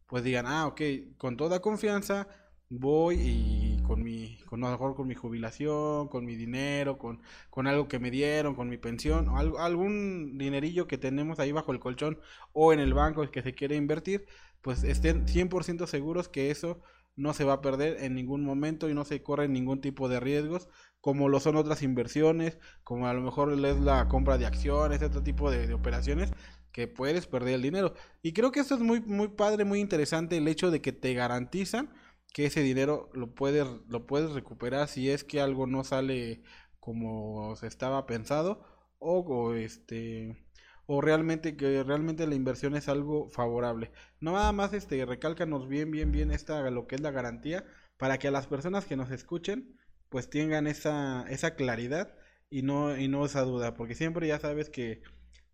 pues 0.07 0.25
digan, 0.25 0.47
ah, 0.47 0.67
ok, 0.67 0.83
con 1.19 1.37
toda 1.37 1.61
confianza 1.61 2.29
voy 2.69 3.17
y 3.17 3.70
con 3.91 4.05
mi, 4.05 4.39
con 4.47 4.63
a 4.63 4.71
mejor 4.71 4.95
con 4.95 5.09
mi 5.09 5.17
jubilación, 5.17 6.07
con 6.07 6.25
mi 6.25 6.37
dinero, 6.37 6.97
con, 6.97 7.21
con 7.51 7.67
algo 7.67 7.89
que 7.89 7.99
me 7.99 8.13
dieron, 8.13 8.55
con 8.55 8.69
mi 8.69 8.79
pensión, 8.79 9.31
algo, 9.37 9.59
algún 9.59 10.39
dinerillo 10.39 10.87
que 10.87 10.97
tenemos 10.97 11.41
ahí 11.41 11.51
bajo 11.51 11.73
el 11.73 11.81
colchón 11.81 12.21
o 12.53 12.73
en 12.73 12.79
el 12.79 12.95
banco 12.95 13.29
que 13.33 13.43
se 13.43 13.53
quiere 13.53 13.75
invertir, 13.75 14.27
pues 14.61 14.85
estén 14.85 15.27
100% 15.27 15.89
seguros 15.89 16.29
que 16.29 16.53
eso 16.53 16.81
no 17.17 17.35
se 17.35 17.43
va 17.43 17.55
a 17.55 17.61
perder 17.61 18.05
en 18.05 18.15
ningún 18.15 18.45
momento 18.45 18.89
y 18.89 18.95
no 18.95 19.05
se 19.05 19.25
corre 19.25 19.49
ningún 19.49 19.81
tipo 19.81 20.09
de 20.09 20.21
riesgos, 20.21 20.69
como 21.01 21.29
lo 21.29 21.41
son 21.41 21.57
otras 21.57 21.83
inversiones, 21.83 22.61
como 22.85 23.09
a 23.09 23.13
lo 23.13 23.23
mejor 23.23 23.53
es 23.53 23.81
la 23.81 24.07
compra 24.07 24.39
de 24.39 24.47
acciones, 24.47 25.03
otro 25.03 25.25
tipo 25.25 25.51
de, 25.51 25.67
de 25.67 25.75
operaciones 25.75 26.31
que 26.71 26.87
puedes 26.87 27.27
perder 27.27 27.55
el 27.55 27.63
dinero. 27.63 27.95
Y 28.23 28.35
creo 28.35 28.53
que 28.53 28.61
esto 28.61 28.77
es 28.77 28.83
muy, 28.83 29.01
muy 29.01 29.27
padre, 29.27 29.65
muy 29.65 29.81
interesante 29.81 30.37
el 30.37 30.47
hecho 30.47 30.71
de 30.71 30.81
que 30.81 30.93
te 30.93 31.13
garantizan 31.13 31.91
que 32.33 32.47
ese 32.47 32.63
dinero 32.63 33.11
lo 33.13 33.35
puedes, 33.35 33.67
lo 33.89 34.07
puedes 34.07 34.33
recuperar 34.33 34.89
si 34.89 35.11
es 35.11 35.25
que 35.25 35.41
algo 35.41 35.67
no 35.67 35.85
sale 35.85 36.43
como 36.79 37.57
se 37.57 37.67
estaba 37.67 38.07
pensado 38.07 38.65
o, 38.99 39.55
este 39.55 40.45
o 40.87 41.01
realmente 41.01 41.57
que 41.57 41.83
realmente 41.85 42.27
la 42.27 42.35
inversión 42.35 42.75
es 42.77 42.89
algo 42.89 43.29
favorable. 43.31 43.93
No 44.21 44.33
nada 44.33 44.53
más 44.53 44.73
este 44.73 45.05
recálcanos 45.05 45.69
bien 45.69 45.91
bien 45.91 46.13
bien 46.13 46.31
esta 46.33 46.69
lo 46.71 46.87
que 46.87 46.97
es 46.97 47.01
la 47.01 47.11
garantía 47.13 47.65
para 47.97 48.19
que 48.19 48.29
a 48.29 48.31
las 48.33 48.47
personas 48.47 48.87
que 48.87 48.97
nos 48.97 49.11
escuchen 49.11 49.79
pues 50.09 50.29
tengan 50.31 50.67
esa 50.67 51.25
esa 51.31 51.55
claridad 51.55 52.15
y 52.51 52.63
no 52.63 52.97
y 52.97 53.09
no 53.09 53.25
esa 53.25 53.43
duda, 53.43 53.75
porque 53.75 53.95
siempre 53.95 54.27
ya 54.27 54.39
sabes 54.41 54.71
que 54.71 55.03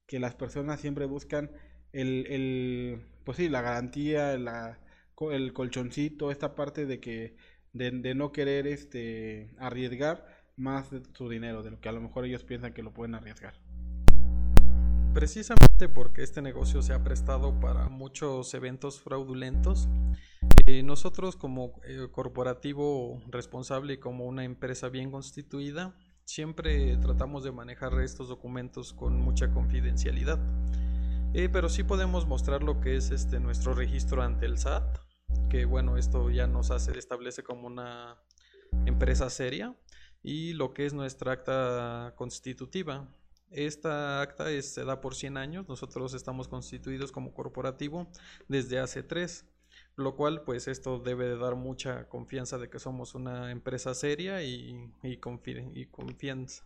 que 0.06 0.18
las 0.20 0.34
personas 0.34 0.80
siempre 0.80 1.06
buscan 1.06 1.50
el 1.92 2.26
el 2.28 3.06
pues 3.24 3.36
sí, 3.38 3.48
la 3.48 3.62
garantía, 3.62 4.38
la 4.38 4.78
el 5.30 5.52
colchoncito, 5.52 6.30
esta 6.30 6.54
parte 6.54 6.86
de 6.86 7.00
que 7.00 7.36
de, 7.72 8.14
no 8.14 8.32
querer 8.32 8.66
este 8.66 9.54
arriesgar 9.58 10.26
más 10.56 10.90
de 10.90 11.02
su 11.12 11.28
dinero, 11.28 11.62
de 11.62 11.70
lo 11.72 11.80
que 11.80 11.88
a 11.88 11.92
lo 11.92 12.00
mejor 12.00 12.24
ellos 12.24 12.44
piensan 12.44 12.72
que 12.72 12.82
lo 12.82 12.92
pueden 12.92 13.14
arriesgar. 13.14 13.54
Precisamente 15.12 15.88
porque 15.88 16.22
este 16.22 16.42
negocio 16.42 16.82
se 16.82 16.92
ha 16.92 17.02
prestado 17.02 17.58
para 17.58 17.88
muchos 17.88 18.52
eventos 18.54 19.00
fraudulentos, 19.00 19.88
eh, 20.66 20.82
nosotros 20.82 21.36
como 21.36 21.80
eh, 21.84 22.08
corporativo 22.10 23.22
responsable 23.28 23.94
y 23.94 23.98
como 23.98 24.26
una 24.26 24.44
empresa 24.44 24.88
bien 24.88 25.10
constituida, 25.10 25.94
siempre 26.24 26.96
tratamos 26.98 27.44
de 27.44 27.52
manejar 27.52 27.98
estos 28.00 28.28
documentos 28.28 28.92
con 28.92 29.18
mucha 29.20 29.50
confidencialidad. 29.50 30.38
Eh, 31.34 31.48
pero 31.50 31.68
sí 31.68 31.82
podemos 31.82 32.26
mostrar 32.26 32.62
lo 32.62 32.80
que 32.80 32.96
es 32.96 33.10
este 33.10 33.40
nuestro 33.40 33.74
registro 33.74 34.22
ante 34.22 34.46
el 34.46 34.58
SAT, 34.58 35.05
bueno, 35.64 35.96
esto 35.96 36.30
ya 36.30 36.46
nos 36.46 36.70
hace, 36.70 36.96
establece 36.98 37.42
como 37.42 37.66
una 37.66 38.20
empresa 38.84 39.30
seria 39.30 39.74
y 40.22 40.52
lo 40.52 40.74
que 40.74 40.86
es 40.86 40.92
nuestra 40.92 41.32
acta 41.32 42.14
constitutiva. 42.16 43.08
Esta 43.50 44.20
acta 44.20 44.46
se 44.60 44.84
da 44.84 45.00
por 45.00 45.14
100 45.14 45.36
años, 45.36 45.68
nosotros 45.68 46.14
estamos 46.14 46.48
constituidos 46.48 47.12
como 47.12 47.32
corporativo 47.32 48.08
desde 48.48 48.80
hace 48.80 49.02
3, 49.04 49.46
lo 49.94 50.16
cual 50.16 50.42
pues 50.42 50.66
esto 50.66 50.98
debe 50.98 51.26
de 51.26 51.38
dar 51.38 51.54
mucha 51.54 52.08
confianza 52.08 52.58
de 52.58 52.68
que 52.68 52.80
somos 52.80 53.14
una 53.14 53.52
empresa 53.52 53.94
seria 53.94 54.42
y, 54.42 54.92
y 55.02 55.16
confianza 55.86 56.64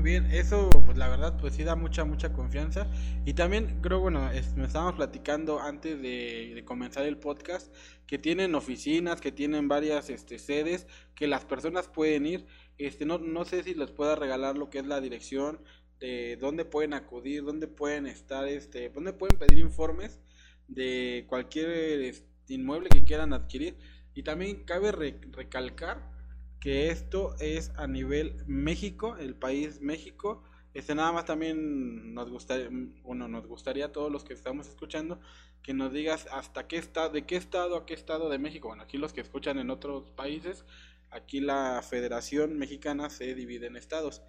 bien. 0.00 0.26
Eso, 0.26 0.70
pues 0.70 0.96
la 0.96 1.08
verdad, 1.08 1.36
pues 1.40 1.54
sí 1.54 1.64
da 1.64 1.74
mucha, 1.74 2.04
mucha 2.04 2.32
confianza. 2.32 2.86
Y 3.24 3.34
también 3.34 3.80
creo, 3.82 3.98
bueno, 3.98 4.30
es, 4.30 4.56
estábamos 4.56 4.94
platicando 4.94 5.60
antes 5.60 6.00
de, 6.00 6.62
comenzar 6.64 7.04
el 7.04 7.18
podcast 7.18 7.74
que 8.06 8.18
tienen 8.18 8.54
oficinas, 8.54 9.20
que 9.20 9.32
tienen 9.32 9.66
varias 9.66 10.08
este, 10.08 10.38
sedes, 10.38 10.86
que 11.14 11.26
las 11.26 11.44
personas 11.44 11.88
pueden 11.88 12.26
ir. 12.26 12.46
Este, 12.78 13.04
no, 13.04 13.18
no 13.18 13.44
sé 13.44 13.64
si 13.64 13.74
les 13.74 13.90
pueda 13.90 14.14
regalar 14.14 14.56
lo 14.56 14.70
que 14.70 14.78
es 14.78 14.86
la 14.86 15.00
dirección 15.00 15.60
de 15.98 16.38
dónde 16.40 16.64
pueden 16.64 16.94
acudir, 16.94 17.42
dónde 17.42 17.66
pueden 17.66 18.06
estar, 18.06 18.46
este, 18.46 18.88
dónde 18.90 19.12
pueden 19.12 19.38
pedir 19.38 19.58
informes 19.58 20.20
de 20.68 21.26
cualquier 21.28 21.68
este, 21.70 22.54
inmueble 22.54 22.88
que 22.88 23.04
quieran 23.04 23.32
adquirir. 23.32 23.76
Y 24.14 24.22
también 24.22 24.64
cabe 24.64 24.92
recalcar 24.92 26.19
que 26.60 26.90
esto 26.90 27.34
es 27.40 27.72
a 27.76 27.86
nivel 27.86 28.36
México, 28.46 29.16
el 29.16 29.34
país 29.34 29.80
México. 29.80 30.44
Este 30.74 30.94
nada 30.94 31.10
más 31.10 31.24
también 31.24 32.14
nos 32.14 32.30
gustaría, 32.30 32.68
bueno, 33.02 33.26
nos 33.26 33.46
gustaría 33.46 33.86
a 33.86 33.92
todos 33.92 34.12
los 34.12 34.24
que 34.24 34.34
estamos 34.34 34.68
escuchando 34.68 35.18
que 35.62 35.74
nos 35.74 35.92
digas 35.92 36.28
hasta 36.30 36.68
qué 36.68 36.76
estado, 36.76 37.10
de 37.10 37.26
qué 37.26 37.36
estado 37.36 37.76
a 37.76 37.86
qué 37.86 37.94
estado 37.94 38.28
de 38.28 38.38
México. 38.38 38.68
Bueno, 38.68 38.82
aquí 38.82 38.98
los 38.98 39.12
que 39.12 39.20
escuchan 39.20 39.58
en 39.58 39.70
otros 39.70 40.10
países, 40.12 40.64
aquí 41.10 41.40
la 41.40 41.82
Federación 41.82 42.58
Mexicana 42.58 43.10
se 43.10 43.34
divide 43.34 43.66
en 43.66 43.76
estados. 43.76 44.22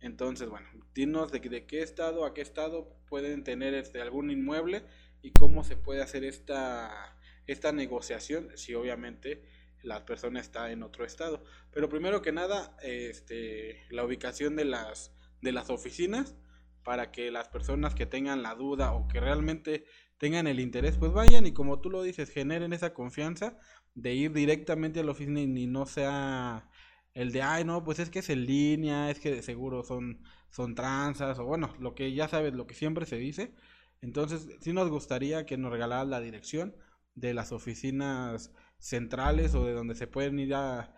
Entonces, 0.00 0.48
bueno, 0.50 0.68
dinos 0.94 1.32
de, 1.32 1.40
de 1.40 1.66
qué 1.66 1.82
estado 1.82 2.26
a 2.26 2.34
qué 2.34 2.42
estado 2.42 2.96
pueden 3.08 3.44
tener 3.44 3.74
este 3.74 4.02
algún 4.02 4.30
inmueble 4.30 4.84
y 5.22 5.30
cómo 5.30 5.64
se 5.64 5.76
puede 5.76 6.02
hacer 6.02 6.24
esta 6.24 7.16
esta 7.46 7.72
negociación, 7.72 8.50
si 8.56 8.74
obviamente 8.74 9.42
la 9.86 10.04
persona 10.04 10.40
está 10.40 10.70
en 10.72 10.82
otro 10.82 11.04
estado. 11.04 11.44
Pero 11.70 11.88
primero 11.88 12.20
que 12.20 12.32
nada, 12.32 12.76
este, 12.82 13.84
la 13.90 14.04
ubicación 14.04 14.56
de 14.56 14.64
las, 14.64 15.14
de 15.40 15.52
las 15.52 15.70
oficinas 15.70 16.36
para 16.82 17.12
que 17.12 17.30
las 17.30 17.48
personas 17.48 17.94
que 17.94 18.06
tengan 18.06 18.42
la 18.42 18.54
duda 18.54 18.92
o 18.92 19.08
que 19.08 19.20
realmente 19.20 19.84
tengan 20.18 20.46
el 20.46 20.60
interés, 20.60 20.98
pues 20.98 21.12
vayan 21.12 21.46
y 21.46 21.52
como 21.52 21.80
tú 21.80 21.90
lo 21.90 22.02
dices, 22.02 22.30
generen 22.30 22.72
esa 22.72 22.94
confianza 22.94 23.58
de 23.94 24.14
ir 24.14 24.32
directamente 24.32 25.00
a 25.00 25.04
la 25.04 25.12
oficina 25.12 25.40
y 25.40 25.66
no 25.66 25.86
sea 25.86 26.68
el 27.14 27.32
de, 27.32 27.42
ay, 27.42 27.64
no, 27.64 27.82
pues 27.82 27.98
es 27.98 28.10
que 28.10 28.18
es 28.18 28.28
en 28.28 28.44
línea, 28.44 29.10
es 29.10 29.20
que 29.20 29.30
de 29.30 29.42
seguro 29.42 29.84
son, 29.84 30.22
son 30.50 30.74
tranzas, 30.74 31.38
o 31.38 31.44
bueno, 31.44 31.74
lo 31.80 31.94
que 31.94 32.12
ya 32.12 32.28
sabes, 32.28 32.54
lo 32.54 32.66
que 32.66 32.74
siempre 32.74 33.06
se 33.06 33.16
dice. 33.16 33.54
Entonces, 34.02 34.48
sí 34.60 34.72
nos 34.72 34.90
gustaría 34.90 35.46
que 35.46 35.56
nos 35.56 35.72
regalaran 35.72 36.10
la 36.10 36.20
dirección 36.20 36.76
de 37.14 37.34
las 37.34 37.52
oficinas 37.52 38.52
centrales 38.78 39.54
o 39.54 39.64
de 39.64 39.72
donde 39.72 39.94
se 39.94 40.06
pueden 40.06 40.38
ir 40.38 40.54
a, 40.54 40.92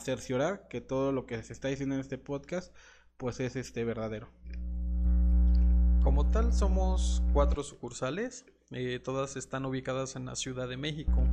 cerciorar 0.00 0.66
que 0.68 0.80
todo 0.80 1.12
lo 1.12 1.24
que 1.24 1.40
se 1.44 1.52
está 1.52 1.68
diciendo 1.68 1.94
en 1.94 2.00
este 2.00 2.18
podcast 2.18 2.74
pues 3.16 3.38
es 3.38 3.54
este 3.54 3.84
verdadero. 3.84 4.28
Como 6.02 6.30
tal 6.30 6.52
somos 6.52 7.22
cuatro 7.32 7.62
sucursales, 7.62 8.44
eh, 8.72 8.98
todas 8.98 9.36
están 9.36 9.64
ubicadas 9.66 10.16
en 10.16 10.26
la 10.26 10.34
Ciudad 10.34 10.68
de 10.68 10.76
México. 10.76 11.24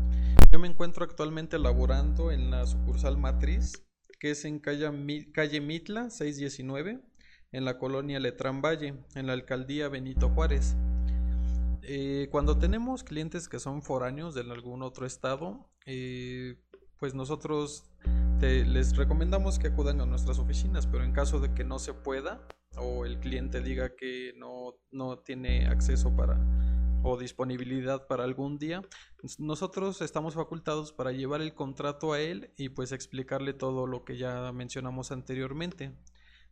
Yo 0.52 0.60
me 0.60 0.68
encuentro 0.68 1.06
actualmente 1.06 1.58
laborando 1.58 2.32
en 2.32 2.52
la 2.52 2.66
sucursal 2.68 3.18
matriz, 3.18 3.84
que 4.20 4.32
es 4.32 4.46
en 4.46 4.60
calle, 4.60 4.92
calle 5.34 5.60
Mitla 5.60 6.10
619, 6.10 7.02
en 7.52 7.66
la 7.66 7.78
colonia 7.78 8.20
Letrán 8.20 8.62
Valle, 8.62 8.96
en 9.16 9.28
la 9.28 9.34
alcaldía 9.34 9.90
Benito 9.90 10.30
Juárez. 10.30 10.75
Eh, 11.84 12.30
cuando 12.32 12.58
tenemos 12.58 13.04
clientes 13.04 13.48
que 13.48 13.60
son 13.60 13.82
foráneos 13.82 14.34
de 14.34 14.42
algún 14.42 14.82
otro 14.82 15.06
estado, 15.06 15.70
eh, 15.86 16.56
pues 17.00 17.13
nosotros 17.13 17.86
les 18.42 18.96
recomendamos 18.96 19.58
que 19.58 19.68
acudan 19.68 20.01
a 20.01 20.06
nuestras 20.06 20.38
oficinas, 20.39 20.86
pero 20.86 21.04
en 21.04 21.13
caso 21.13 21.39
de 21.39 21.54
que 21.54 21.63
no 21.63 21.80
se 21.80 21.94
pueda 21.94 22.48
o 22.77 23.06
el 23.06 23.20
cliente 23.20 23.62
diga 23.62 23.96
que 23.96 24.34
no, 24.38 24.75
no 24.92 25.20
tiene 25.20 25.68
acceso 25.68 26.15
para 26.15 26.38
o 27.04 27.18
disponibilidad 27.18 28.08
para 28.08 28.24
algún 28.24 28.58
día, 28.58 28.82
nosotros 29.38 30.01
estamos 30.01 30.34
facultados 30.34 30.92
para 30.92 31.12
llevar 31.12 31.42
el 31.42 31.54
contrato 31.54 32.13
a 32.13 32.20
él 32.20 32.51
y 32.58 32.70
pues 32.70 32.92
explicarle 32.92 33.54
todo 33.54 33.86
lo 33.86 34.04
que 34.04 34.18
ya 34.18 34.51
mencionamos 34.51 35.12
anteriormente 35.12 35.94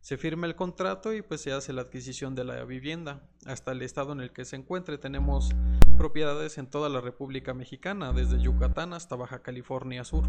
se 0.04 0.18
firma 0.18 0.46
el 0.46 0.54
contrato 0.54 1.14
y 1.14 1.22
pues 1.22 1.40
se 1.40 1.50
hace 1.50 1.72
la 1.72 1.80
adquisición 1.80 2.34
de 2.34 2.44
la 2.44 2.62
vivienda 2.66 3.26
hasta 3.46 3.72
el 3.72 3.80
estado 3.80 4.12
en 4.12 4.20
el 4.20 4.34
que 4.34 4.44
se 4.44 4.54
encuentre. 4.54 4.98
Tenemos 4.98 5.48
propiedades 5.94 6.58
en 6.58 6.66
toda 6.66 6.88
la 6.88 7.00
República 7.00 7.54
Mexicana, 7.54 8.12
desde 8.12 8.40
Yucatán 8.40 8.92
hasta 8.92 9.16
Baja 9.16 9.42
California 9.42 10.04
Sur. 10.04 10.24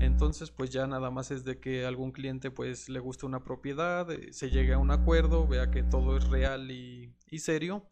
Entonces, 0.00 0.50
pues 0.50 0.70
ya 0.70 0.86
nada 0.86 1.10
más 1.10 1.30
es 1.30 1.44
de 1.44 1.58
que 1.58 1.86
algún 1.86 2.10
cliente 2.10 2.50
pues 2.50 2.88
le 2.88 2.98
guste 2.98 3.24
una 3.24 3.44
propiedad, 3.44 4.10
eh, 4.10 4.32
se 4.32 4.50
llegue 4.50 4.72
a 4.72 4.78
un 4.78 4.90
acuerdo, 4.90 5.46
vea 5.46 5.70
que 5.70 5.82
todo 5.82 6.16
es 6.16 6.28
real 6.28 6.70
y, 6.70 7.14
serio 7.38 7.86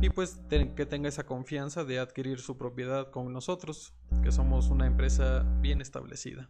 y 0.00 0.08
pues 0.08 0.40
que 0.48 0.86
tenga 0.86 1.08
esa 1.08 1.26
confianza 1.26 1.84
de 1.84 1.98
adquirir 1.98 2.38
su 2.38 2.56
propiedad 2.56 3.10
con 3.10 3.32
nosotros, 3.32 3.92
que 4.22 4.32
somos 4.32 4.68
una 4.68 4.86
empresa 4.86 5.44
bien 5.60 5.80
establecida. 5.80 6.48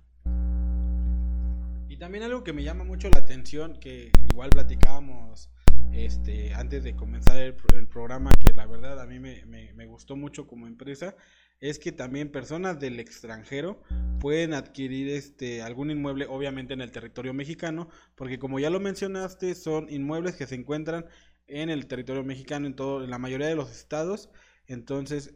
Y 1.89 1.97
también 1.97 2.23
algo 2.23 2.45
que 2.45 2.53
me 2.53 2.63
llama 2.63 2.85
mucho 2.85 3.09
la 3.09 3.19
atención, 3.19 3.81
que 3.81 4.13
igual 4.31 4.51
platicábamos 4.51 5.51
este, 5.93 6.55
antes 6.55 6.85
de 6.85 6.95
comenzar 6.95 7.37
el, 7.39 7.55
programa, 7.89 8.33
que 8.35 8.53
la 8.53 8.67
verdad 8.67 9.01
a 9.01 9.07
mí 9.07 9.19
me, 9.19 9.87
gustó 9.87 10.17
mucho 10.17 10.47
como 10.47 10.67
empresa, 10.67 11.17
es 11.61 11.79
que 11.79 11.91
también 11.91 12.31
personas 12.31 12.79
del 12.79 13.01
extranjero 13.01 13.83
pueden 14.21 14.55
adquirir 14.55 15.09
este 15.09 15.61
algún 15.63 15.91
inmueble 15.91 16.27
obviamente 16.29 16.75
en 16.75 16.81
el 16.81 16.93
territorio 16.93 17.35
mexicano 17.35 17.89
porque 18.15 18.39
como 18.39 18.61
ya 18.61 18.71
lo 18.71 18.79
mencionaste 18.79 19.57
son 19.57 19.89
inmuebles 19.91 20.37
que 20.37 20.47
se 20.47 20.55
encuentran 20.55 21.07
en 21.49 21.69
el 21.69 21.87
territorio 21.87 22.23
mexicano 22.23 22.69
en 22.69 22.75
todo 22.75 23.05
la 23.07 23.19
mayoría 23.19 23.49
de 23.49 23.57
los 23.57 23.73
estados. 23.73 24.31
Entonces 24.67 25.35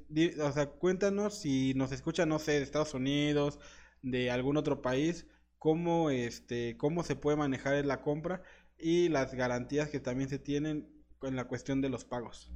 cuéntanos 0.78 1.40
si 1.40 1.74
nos 1.74 1.90
escuchan 1.90 2.28
no 2.28 2.38
sé 2.38 2.52
de 2.52 2.62
Estados 2.62 2.94
Unidos 2.94 3.58
de 4.02 4.30
algún 4.30 4.56
otro 4.56 4.80
país 4.80 5.26
cómo 5.58 6.10
este 6.10 6.76
cómo 6.76 7.02
se 7.02 7.16
puede 7.16 7.36
manejar 7.36 7.84
la 7.84 8.00
compra 8.00 8.42
y 8.82 9.08
las 9.08 9.32
garantías 9.34 9.88
que 9.88 10.00
también 10.00 10.28
se 10.28 10.38
tienen 10.38 10.88
en 11.22 11.36
la 11.36 11.44
cuestión 11.44 11.80
de 11.80 11.88
los 11.88 12.04
pagos 12.04 12.52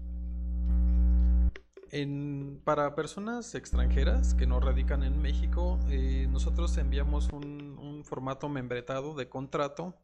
para 2.64 2.94
personas 2.94 3.54
extranjeras 3.54 4.34
que 4.34 4.46
no 4.46 4.60
radican 4.60 5.02
en 5.02 5.20
México, 5.22 5.78
eh, 5.88 6.26
nosotros 6.30 6.76
enviamos 6.76 7.30
un, 7.32 8.04
formato 8.04 8.48
membretado 8.48 9.14
de 9.14 9.28
contrato 9.28 9.96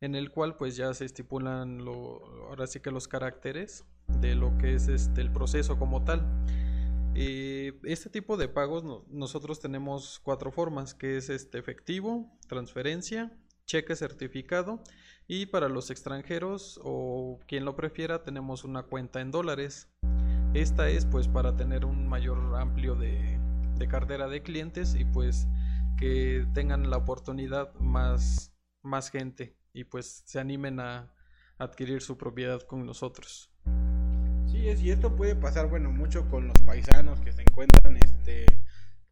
en 0.00 0.14
el 0.14 0.30
cual 0.30 0.56
pues 0.56 0.76
ya 0.76 0.92
se 0.94 1.04
estipulan 1.04 1.84
lo, 1.84 2.24
ahora 2.48 2.66
sí 2.68 2.78
que 2.78 2.92
los 2.92 3.08
caracteres 3.08 3.84
de 4.20 4.36
lo 4.36 4.56
que 4.58 4.74
es 4.74 4.86
este 4.86 5.20
el 5.20 5.32
proceso 5.32 5.78
como 5.78 6.04
tal. 6.04 6.24
Eh, 7.14 7.80
este 7.82 8.08
tipo 8.08 8.36
de 8.36 8.48
pagos 8.48 8.84
nosotros 9.08 9.58
tenemos 9.58 10.20
cuatro 10.22 10.52
formas, 10.52 10.94
que 10.94 11.16
es 11.16 11.28
este 11.28 11.58
efectivo, 11.58 12.30
transferencia, 12.46 13.32
cheque 13.66 13.96
certificado 13.96 14.82
y 15.32 15.46
para 15.46 15.68
los 15.68 15.92
extranjeros 15.92 16.80
o 16.82 17.38
quien 17.46 17.64
lo 17.64 17.76
prefiera 17.76 18.24
tenemos 18.24 18.64
una 18.64 18.82
cuenta 18.82 19.20
en 19.20 19.30
dólares. 19.30 19.88
Esta 20.54 20.88
es 20.88 21.06
pues 21.06 21.28
para 21.28 21.54
tener 21.54 21.84
un 21.84 22.08
mayor 22.08 22.56
amplio 22.56 22.96
de, 22.96 23.38
cartera 23.88 24.26
de 24.26 24.42
clientes 24.42 24.96
y 24.96 25.04
pues 25.04 25.46
que 25.96 26.44
tengan 26.52 26.90
la 26.90 26.96
oportunidad 26.96 27.72
más, 27.74 28.52
más 28.82 29.08
gente 29.08 29.56
y 29.72 29.84
pues 29.84 30.24
se 30.26 30.40
animen 30.40 30.80
a 30.80 31.14
adquirir 31.58 32.02
su 32.02 32.18
propiedad 32.18 32.62
con 32.62 32.84
nosotros. 32.84 33.52
Sí, 34.48 34.68
es, 34.68 34.82
y 34.82 34.90
esto 34.90 35.14
puede 35.14 35.36
pasar, 35.36 35.68
bueno, 35.68 35.92
mucho 35.92 36.28
con 36.28 36.48
los 36.48 36.60
paisanos 36.62 37.20
que 37.20 37.30
se 37.30 37.42
encuentran, 37.42 37.96
este, 37.98 38.46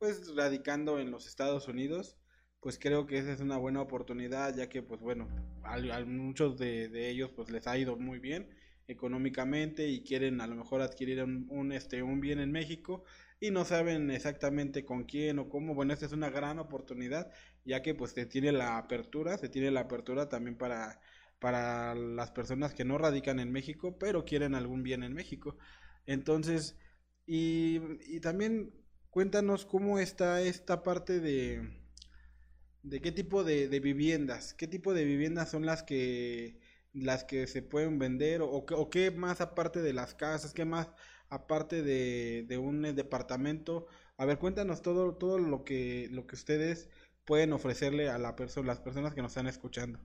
pues 0.00 0.34
radicando 0.34 0.98
en 0.98 1.12
los 1.12 1.28
Estados 1.28 1.68
Unidos, 1.68 2.16
pues 2.60 2.78
creo 2.78 3.06
que 3.06 3.18
esa 3.18 3.32
es 3.32 3.40
una 3.40 3.56
buena 3.56 3.80
oportunidad, 3.80 4.54
ya 4.56 4.68
que, 4.68 4.82
pues 4.82 5.00
bueno, 5.00 5.28
a, 5.62 5.78
muchos 6.04 6.58
de, 6.58 6.88
de, 6.88 7.10
ellos 7.10 7.30
pues 7.34 7.50
les 7.50 7.66
ha 7.66 7.78
ido 7.78 7.96
muy 7.96 8.18
bien 8.18 8.48
económicamente 8.88 9.88
y 9.88 10.02
quieren 10.02 10.40
a 10.40 10.46
lo 10.46 10.56
mejor 10.56 10.80
adquirir 10.80 11.22
un, 11.22 11.72
este, 11.72 12.02
un 12.02 12.20
bien 12.20 12.40
en 12.40 12.50
México 12.50 13.04
y 13.38 13.50
no 13.50 13.64
saben 13.64 14.10
exactamente 14.10 14.84
con 14.84 15.04
quién 15.04 15.38
o 15.38 15.48
cómo. 15.48 15.74
Bueno, 15.74 15.92
esta 15.92 16.06
es 16.06 16.12
una 16.12 16.30
gran 16.30 16.58
oportunidad 16.58 17.30
ya 17.64 17.82
que 17.82 17.94
pues 17.94 18.12
se 18.12 18.26
tiene 18.26 18.50
la 18.50 18.78
apertura, 18.78 19.36
se 19.38 19.48
tiene 19.50 19.70
la 19.70 19.80
apertura 19.80 20.28
también 20.28 20.56
para, 20.56 21.00
para 21.38 21.94
las 21.94 22.30
personas 22.30 22.74
que 22.74 22.84
no 22.84 22.98
radican 22.98 23.38
en 23.40 23.52
México 23.52 23.98
pero 23.98 24.24
quieren 24.24 24.54
algún 24.54 24.82
bien 24.82 25.02
en 25.02 25.14
México. 25.14 25.56
Entonces, 26.06 26.76
y, 27.26 27.80
y 28.06 28.20
también 28.20 28.72
cuéntanos 29.10 29.66
cómo 29.66 29.98
está 29.98 30.40
esta 30.42 30.82
parte 30.82 31.20
de, 31.20 31.77
de 32.88 33.00
qué 33.00 33.12
tipo 33.12 33.44
de, 33.44 33.68
viviendas, 33.80 34.54
qué 34.54 34.66
tipo 34.66 34.94
de 34.94 35.04
viviendas 35.04 35.50
son 35.50 35.66
las 35.66 35.82
que 35.82 36.58
las 36.94 37.24
que 37.24 37.46
se 37.46 37.62
pueden 37.62 37.98
vender 37.98 38.40
o, 38.40 38.48
o 38.48 38.90
qué 38.90 39.10
más 39.10 39.40
aparte 39.40 39.82
de 39.82 39.92
las 39.92 40.14
casas, 40.14 40.52
qué 40.52 40.64
más 40.64 40.88
aparte 41.28 41.82
de, 41.82 42.58
un 42.58 42.82
departamento. 42.82 43.86
A 44.16 44.24
ver, 44.24 44.38
cuéntanos 44.38 44.82
todo, 44.82 45.14
todo 45.14 45.38
lo 45.38 45.64
que, 45.64 46.08
lo 46.10 46.26
que 46.26 46.34
ustedes 46.34 46.88
pueden 47.24 47.52
ofrecerle 47.52 48.08
a 48.08 48.18
la 48.18 48.34
persona, 48.36 48.68
las 48.68 48.80
personas 48.80 49.14
que 49.14 49.22
nos 49.22 49.32
están 49.32 49.46
escuchando. 49.46 49.98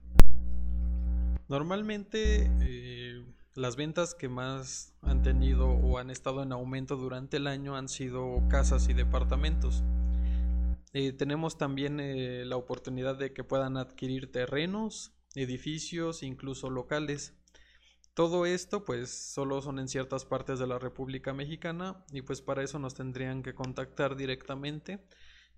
Normalmente 1.48 2.50
eh, 2.60 3.24
las 3.54 3.76
ventas 3.76 4.14
que 4.14 4.28
más 4.28 4.94
han 5.02 5.22
tenido 5.22 5.68
o 5.68 5.98
han 5.98 6.10
estado 6.10 6.42
en 6.42 6.52
aumento 6.52 6.96
durante 6.96 7.38
el 7.38 7.46
año 7.46 7.76
han 7.76 7.88
sido 7.88 8.42
casas 8.48 8.88
y 8.88 8.94
departamentos. 8.94 9.82
Eh, 10.94 11.12
tenemos 11.12 11.58
también 11.58 11.98
eh, 11.98 12.44
la 12.46 12.56
oportunidad 12.56 13.16
de 13.16 13.32
que 13.32 13.42
puedan 13.42 13.76
adquirir 13.76 14.30
terrenos 14.30 15.12
edificios, 15.34 16.22
incluso 16.22 16.70
locales. 16.70 17.34
Todo 18.14 18.46
esto 18.46 18.84
pues 18.84 19.10
solo 19.10 19.60
son 19.60 19.80
en 19.80 19.88
ciertas 19.88 20.24
partes 20.24 20.60
de 20.60 20.68
la 20.68 20.78
República 20.78 21.34
Mexicana 21.34 22.04
y 22.12 22.22
pues 22.22 22.40
para 22.42 22.62
eso 22.62 22.78
nos 22.78 22.94
tendrían 22.94 23.42
que 23.42 23.56
contactar 23.56 24.14
directamente 24.14 25.04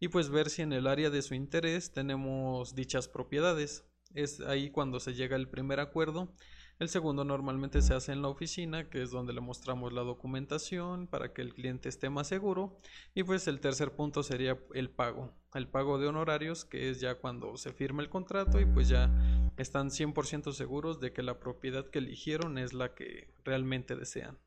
y 0.00 0.08
pues 0.08 0.30
ver 0.30 0.48
si 0.48 0.62
en 0.62 0.72
el 0.72 0.86
área 0.86 1.10
de 1.10 1.20
su 1.20 1.34
interés 1.34 1.92
tenemos 1.92 2.74
dichas 2.74 3.06
propiedades. 3.06 3.84
Es 4.14 4.40
ahí 4.40 4.70
cuando 4.70 5.00
se 5.00 5.12
llega 5.12 5.36
el 5.36 5.50
primer 5.50 5.80
acuerdo 5.80 6.32
el 6.78 6.90
segundo 6.90 7.24
normalmente 7.24 7.80
se 7.80 7.94
hace 7.94 8.12
en 8.12 8.20
la 8.20 8.28
oficina, 8.28 8.90
que 8.90 9.02
es 9.02 9.10
donde 9.10 9.32
le 9.32 9.40
mostramos 9.40 9.94
la 9.94 10.02
documentación 10.02 11.06
para 11.06 11.32
que 11.32 11.40
el 11.40 11.54
cliente 11.54 11.88
esté 11.88 12.10
más 12.10 12.28
seguro. 12.28 12.78
Y 13.14 13.22
pues 13.22 13.48
el 13.48 13.60
tercer 13.60 13.92
punto 13.92 14.22
sería 14.22 14.58
el 14.74 14.90
pago, 14.90 15.32
el 15.54 15.68
pago 15.68 15.98
de 15.98 16.06
honorarios, 16.06 16.66
que 16.66 16.90
es 16.90 17.00
ya 17.00 17.14
cuando 17.14 17.56
se 17.56 17.72
firma 17.72 18.02
el 18.02 18.10
contrato 18.10 18.60
y 18.60 18.66
pues 18.66 18.88
ya 18.88 19.10
están 19.56 19.88
100% 19.88 20.52
seguros 20.52 21.00
de 21.00 21.12
que 21.14 21.22
la 21.22 21.40
propiedad 21.40 21.86
que 21.88 21.98
eligieron 21.98 22.58
es 22.58 22.74
la 22.74 22.94
que 22.94 23.32
realmente 23.42 23.96
desean. 23.96 24.38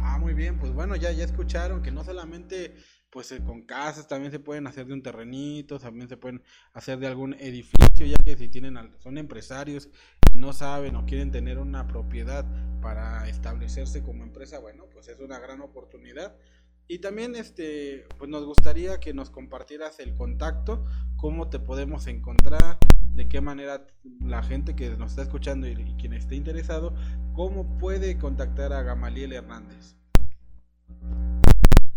Ah, 0.00 0.18
muy 0.18 0.32
bien, 0.32 0.58
pues 0.58 0.72
bueno, 0.72 0.96
ya, 0.96 1.12
ya 1.12 1.24
escucharon 1.24 1.82
que 1.82 1.92
no 1.92 2.04
solamente 2.04 2.74
pues 3.10 3.30
eh, 3.30 3.42
con 3.44 3.66
casas 3.66 4.08
también 4.08 4.32
se 4.32 4.40
pueden 4.40 4.66
hacer 4.66 4.86
de 4.86 4.94
un 4.94 5.02
terrenito, 5.02 5.78
también 5.78 6.08
se 6.08 6.16
pueden 6.16 6.42
hacer 6.72 6.98
de 6.98 7.06
algún 7.06 7.34
edificio, 7.34 8.06
ya 8.06 8.16
que 8.24 8.36
si 8.38 8.48
tienen 8.48 8.78
son 9.00 9.18
empresarios 9.18 9.90
no 10.34 10.52
saben 10.52 10.96
o 10.96 11.06
quieren 11.06 11.30
tener 11.30 11.58
una 11.58 11.86
propiedad 11.86 12.44
para 12.80 13.28
establecerse 13.28 14.02
como 14.02 14.24
empresa, 14.24 14.58
bueno, 14.58 14.86
pues 14.92 15.08
es 15.08 15.20
una 15.20 15.38
gran 15.38 15.60
oportunidad. 15.60 16.36
Y 16.88 16.98
también 16.98 17.36
este 17.36 18.06
pues 18.18 18.28
nos 18.28 18.44
gustaría 18.44 18.98
que 19.00 19.14
nos 19.14 19.30
compartieras 19.30 20.00
el 20.00 20.14
contacto, 20.14 20.84
cómo 21.16 21.48
te 21.48 21.58
podemos 21.58 22.06
encontrar, 22.06 22.78
de 23.14 23.28
qué 23.28 23.40
manera 23.40 23.86
la 24.20 24.42
gente 24.42 24.74
que 24.74 24.90
nos 24.96 25.10
está 25.10 25.22
escuchando 25.22 25.68
y, 25.68 25.74
quien 25.98 26.12
esté 26.12 26.34
interesado, 26.34 26.94
cómo 27.34 27.78
puede 27.78 28.18
contactar 28.18 28.72
a 28.72 28.82
Gamaliel 28.82 29.32
Hernández. 29.32 29.96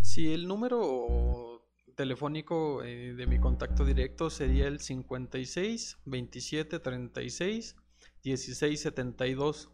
Si 0.01 0.33
el 0.33 0.47
número 0.47 1.63
telefónico 1.95 2.83
eh, 2.83 3.13
de 3.15 3.27
mi 3.27 3.39
contacto 3.39 3.85
directo 3.85 4.29
sería 4.29 4.67
el 4.67 4.79
56 4.79 5.97
27 6.05 6.79
36 6.79 7.75
16 8.25 8.81
72. 8.81 9.69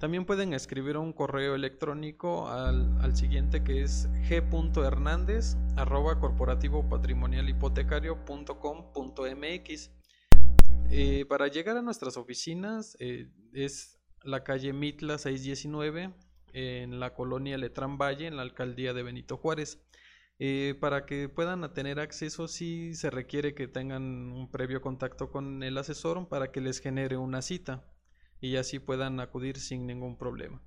También 0.00 0.24
pueden 0.24 0.54
escribir 0.54 0.96
un 0.96 1.12
correo 1.12 1.54
electrónico 1.54 2.48
al, 2.48 3.14
siguiente 3.14 3.62
que 3.62 3.82
es 3.82 4.08
g.hernández 4.26 5.58
arroba 5.76 6.18
corporativo 6.18 6.88
patrimonial 6.88 7.46
hipotecario.com.mx. 7.50 9.90
Eh, 10.92 11.24
para 11.28 11.46
llegar 11.48 11.76
a 11.76 11.82
nuestras 11.82 12.16
oficinas 12.16 12.96
eh, 13.00 13.28
es 13.52 13.98
la 14.22 14.44
calle 14.44 14.72
Mitla 14.72 15.18
619 15.18 16.14
en 16.54 17.00
la 17.00 17.12
colonia 17.12 17.58
Letrán 17.58 17.98
Valle, 17.98 18.26
en 18.26 18.36
la 18.36 18.42
alcaldía 18.42 18.94
de 18.94 19.02
Benito 19.02 19.36
Juárez. 19.36 19.78
Eh, 20.42 20.74
para 20.80 21.04
que 21.04 21.28
puedan 21.28 21.70
tener 21.74 22.00
acceso, 22.00 22.48
sí 22.48 22.94
se 22.94 23.10
requiere 23.10 23.54
que 23.54 23.68
tengan 23.68 24.32
un 24.32 24.50
previo 24.50 24.80
contacto 24.80 25.30
con 25.30 25.62
el 25.62 25.76
asesor 25.76 26.28
para 26.28 26.50
que 26.50 26.62
les 26.62 26.80
genere 26.80 27.18
una 27.18 27.42
cita 27.42 27.84
y 28.40 28.56
así 28.56 28.78
puedan 28.78 29.20
acudir 29.20 29.58
sin 29.58 29.86
ningún 29.86 30.16
problema. 30.16 30.62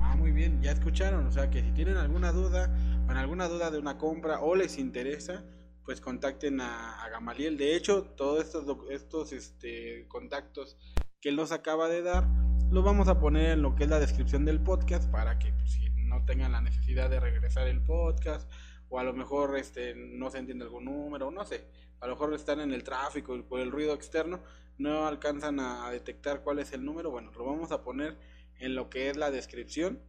Ah, 0.00 0.16
muy 0.16 0.32
bien, 0.32 0.60
ya 0.60 0.72
escucharon, 0.72 1.28
o 1.28 1.30
sea 1.30 1.48
que 1.48 1.62
si 1.62 1.70
tienen 1.70 1.96
alguna 1.96 2.32
duda, 2.32 2.76
o 3.08 3.12
alguna 3.12 3.46
duda 3.46 3.70
de 3.70 3.78
una 3.78 3.98
compra 3.98 4.40
o 4.40 4.56
les 4.56 4.78
interesa, 4.78 5.44
pues 5.84 6.00
contacten 6.00 6.60
a, 6.60 7.08
Gamaliel. 7.08 7.56
De 7.56 7.76
hecho, 7.76 8.02
todos 8.16 8.44
estos, 8.44 8.66
estos 8.90 9.32
este, 9.32 10.08
contactos 10.08 10.76
que 11.20 11.28
él 11.28 11.36
nos 11.36 11.52
acaba 11.52 11.88
de 11.88 12.02
dar, 12.02 12.26
lo 12.68 12.82
vamos 12.82 13.06
a 13.06 13.20
poner 13.20 13.50
en 13.50 13.62
lo 13.62 13.76
que 13.76 13.84
es 13.84 13.90
la 13.90 14.00
descripción 14.00 14.44
del 14.44 14.60
podcast 14.60 15.08
para 15.08 15.38
que 15.38 15.52
pues, 15.52 15.70
si 15.70 15.89
no 16.10 16.24
tengan 16.24 16.52
la 16.52 16.60
necesidad 16.60 17.08
de 17.08 17.20
regresar 17.20 17.68
el 17.68 17.80
podcast 17.80 18.50
o 18.88 18.98
a 18.98 19.04
lo 19.04 19.12
mejor 19.12 19.56
este 19.56 19.94
no 19.94 20.28
se 20.30 20.38
entiende 20.38 20.64
algún 20.64 20.84
número, 20.84 21.30
no 21.30 21.44
sé, 21.44 21.68
a 22.00 22.06
lo 22.06 22.14
mejor 22.14 22.34
están 22.34 22.60
en 22.60 22.72
el 22.72 22.82
tráfico 22.82 23.36
y 23.36 23.42
por 23.42 23.60
el 23.60 23.70
ruido 23.70 23.94
externo 23.94 24.42
no 24.76 25.06
alcanzan 25.06 25.60
a, 25.60 25.88
detectar 25.90 26.42
cuál 26.42 26.58
es 26.58 26.72
el 26.72 26.84
número, 26.84 27.10
bueno, 27.10 27.30
lo 27.30 27.44
vamos 27.44 27.70
a 27.70 27.82
poner 27.84 28.18
en 28.58 28.74
lo 28.74 28.90
que 28.90 29.08
es 29.08 29.16
la 29.16 29.30
descripción 29.30 30.00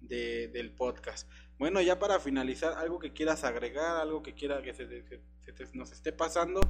de, 0.00 0.48
del 0.48 0.72
podcast. 0.72 1.30
Bueno, 1.58 1.80
ya 1.80 1.98
para 1.98 2.18
finalizar, 2.18 2.72
algo 2.76 2.98
que 2.98 3.12
quieras 3.12 3.44
agregar, 3.44 3.96
algo 3.96 4.22
que 4.22 4.34
quiera 4.34 4.60
que 4.62 4.74
se, 4.74 5.04
nos 5.72 5.92
esté 5.92 6.12
pasando, 6.12 6.60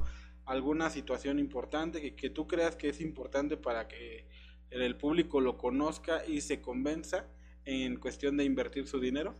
alguna 0.45 0.91
situación 0.91 1.39
importante 1.39 2.01
que, 2.01 2.15
que 2.15 2.29
tú 2.29 2.47
creas 2.47 2.75
que 2.75 2.89
es 2.89 3.01
importante 3.01 3.57
para 3.57 3.87
que 3.87 4.27
el 4.69 4.95
público 4.97 5.41
lo 5.41 5.57
conozca 5.57 6.23
y 6.25 6.41
se 6.41 6.61
convenza 6.61 7.25
en 7.65 7.97
cuestión 7.97 8.37
de 8.37 8.43
invertir 8.43 8.87
su 8.87 8.99
dinero. 8.99 9.35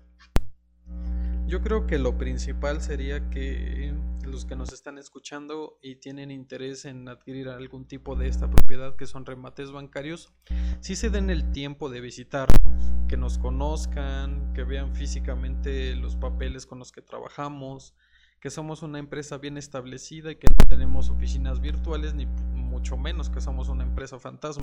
Yo 1.48 1.62
creo 1.62 1.86
que 1.86 2.00
lo 2.00 2.18
principal 2.18 2.82
sería 2.82 3.30
que 3.30 3.94
los 4.24 4.46
que 4.46 4.56
nos 4.56 4.74
están 4.74 4.98
escuchando 4.98 5.78
y 5.82 5.98
tienen 5.98 6.32
interés 6.32 6.86
en 6.86 7.08
adquirir 7.08 7.50
algún 7.50 7.88
tipo 7.88 8.16
de 8.16 8.28
esta 8.28 8.50
propiedad 8.50 8.96
que 8.96 9.06
son 9.06 9.26
remates 9.26 9.72
bancarios, 9.72 10.34
si 10.80 10.96
se 10.96 11.12
den 11.12 11.30
el 11.30 11.52
tiempo 11.52 11.90
de 11.90 12.02
visitarnos, 12.02 12.94
que 13.08 13.18
nos 13.18 13.38
conozcan, 13.38 14.54
que 14.54 14.64
vean 14.64 14.96
físicamente 14.96 15.96
los 15.96 16.16
papeles 16.16 16.66
con 16.66 16.80
los 16.80 16.92
que 16.92 17.02
trabajamos, 17.02 17.94
que 18.40 18.50
somos 18.50 18.82
una 18.82 19.00
empresa 19.00 19.38
bien 19.38 19.58
establecida 19.58 20.32
y 20.32 20.36
que 20.38 20.48
no 20.48 20.68
tenemos 20.68 21.10
oficinas 21.10 21.62
virtuales, 21.62 22.14
ni 22.16 22.28
mucho 22.76 22.98
menos 22.98 23.30
que 23.30 23.40
somos 23.40 23.70
una 23.70 23.84
empresa 23.84 24.20
fantasma. 24.20 24.62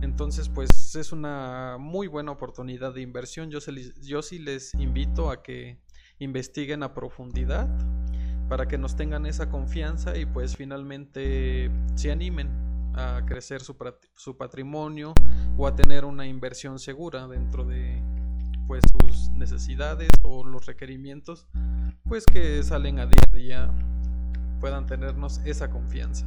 Entonces, 0.00 0.48
pues 0.48 0.94
es 0.94 1.12
una 1.12 1.76
muy 1.78 2.06
buena 2.06 2.32
oportunidad 2.32 2.94
de 2.94 3.02
inversión. 3.02 3.50
Yo, 3.50 3.58
yo 4.00 4.22
sí 4.22 4.38
les 4.38 4.72
invito 4.72 5.30
a 5.30 5.42
que 5.42 5.78
investiguen 6.20 6.82
a 6.82 6.94
profundidad 6.94 7.68
para 8.48 8.66
que 8.66 8.78
nos 8.78 8.96
tengan 8.96 9.26
esa 9.26 9.50
confianza 9.50 10.16
y 10.16 10.24
pues 10.24 10.56
finalmente 10.56 11.70
se 11.96 12.10
animen 12.10 12.48
a 12.94 13.20
crecer 13.26 13.60
su, 13.60 13.76
su 14.14 14.38
patrimonio 14.38 15.12
o 15.58 15.66
a 15.66 15.76
tener 15.76 16.06
una 16.06 16.26
inversión 16.26 16.78
segura 16.78 17.28
dentro 17.28 17.66
de 17.66 18.02
pues 18.66 18.82
sus 18.90 19.28
necesidades 19.32 20.08
o 20.22 20.44
los 20.44 20.64
requerimientos 20.64 21.46
pues 22.04 22.24
que 22.24 22.62
salen 22.62 22.98
a 23.00 23.06
día 23.06 23.20
a 23.30 23.36
día 23.36 23.70
puedan 24.60 24.86
tenernos 24.86 25.40
esa 25.44 25.68
confianza. 25.68 26.26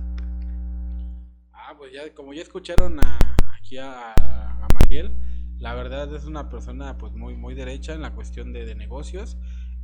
Ah, 1.71 1.75
pues 1.77 1.93
ya 1.93 2.13
como 2.13 2.33
ya 2.33 2.41
escucharon 2.41 2.99
a, 2.99 3.37
aquí 3.57 3.77
a, 3.77 4.11
a 4.11 4.67
Mariel, 4.73 5.15
la 5.57 5.73
verdad 5.73 6.13
es 6.13 6.25
una 6.25 6.49
persona 6.49 6.97
pues 6.97 7.13
muy 7.13 7.37
muy 7.37 7.55
derecha 7.55 7.93
en 7.93 8.01
la 8.01 8.13
cuestión 8.13 8.51
de, 8.51 8.65
de 8.65 8.75
negocios 8.75 9.37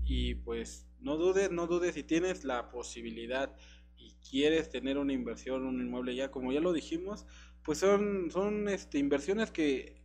y 0.04 0.36
pues 0.36 0.86
no 1.00 1.16
dudes, 1.16 1.50
no 1.50 1.66
dudes 1.66 1.96
si 1.96 2.04
tienes 2.04 2.44
la 2.44 2.72
posibilidad 2.72 3.56
y 3.96 4.16
quieres 4.16 4.70
tener 4.70 4.98
una 4.98 5.14
inversión, 5.14 5.66
un 5.66 5.80
inmueble 5.80 6.14
ya, 6.14 6.30
como 6.30 6.52
ya 6.52 6.60
lo 6.60 6.74
dijimos, 6.74 7.26
pues 7.64 7.78
son, 7.78 8.32
son 8.32 8.68
este, 8.68 9.00
inversiones 9.00 9.52
que 9.52 10.04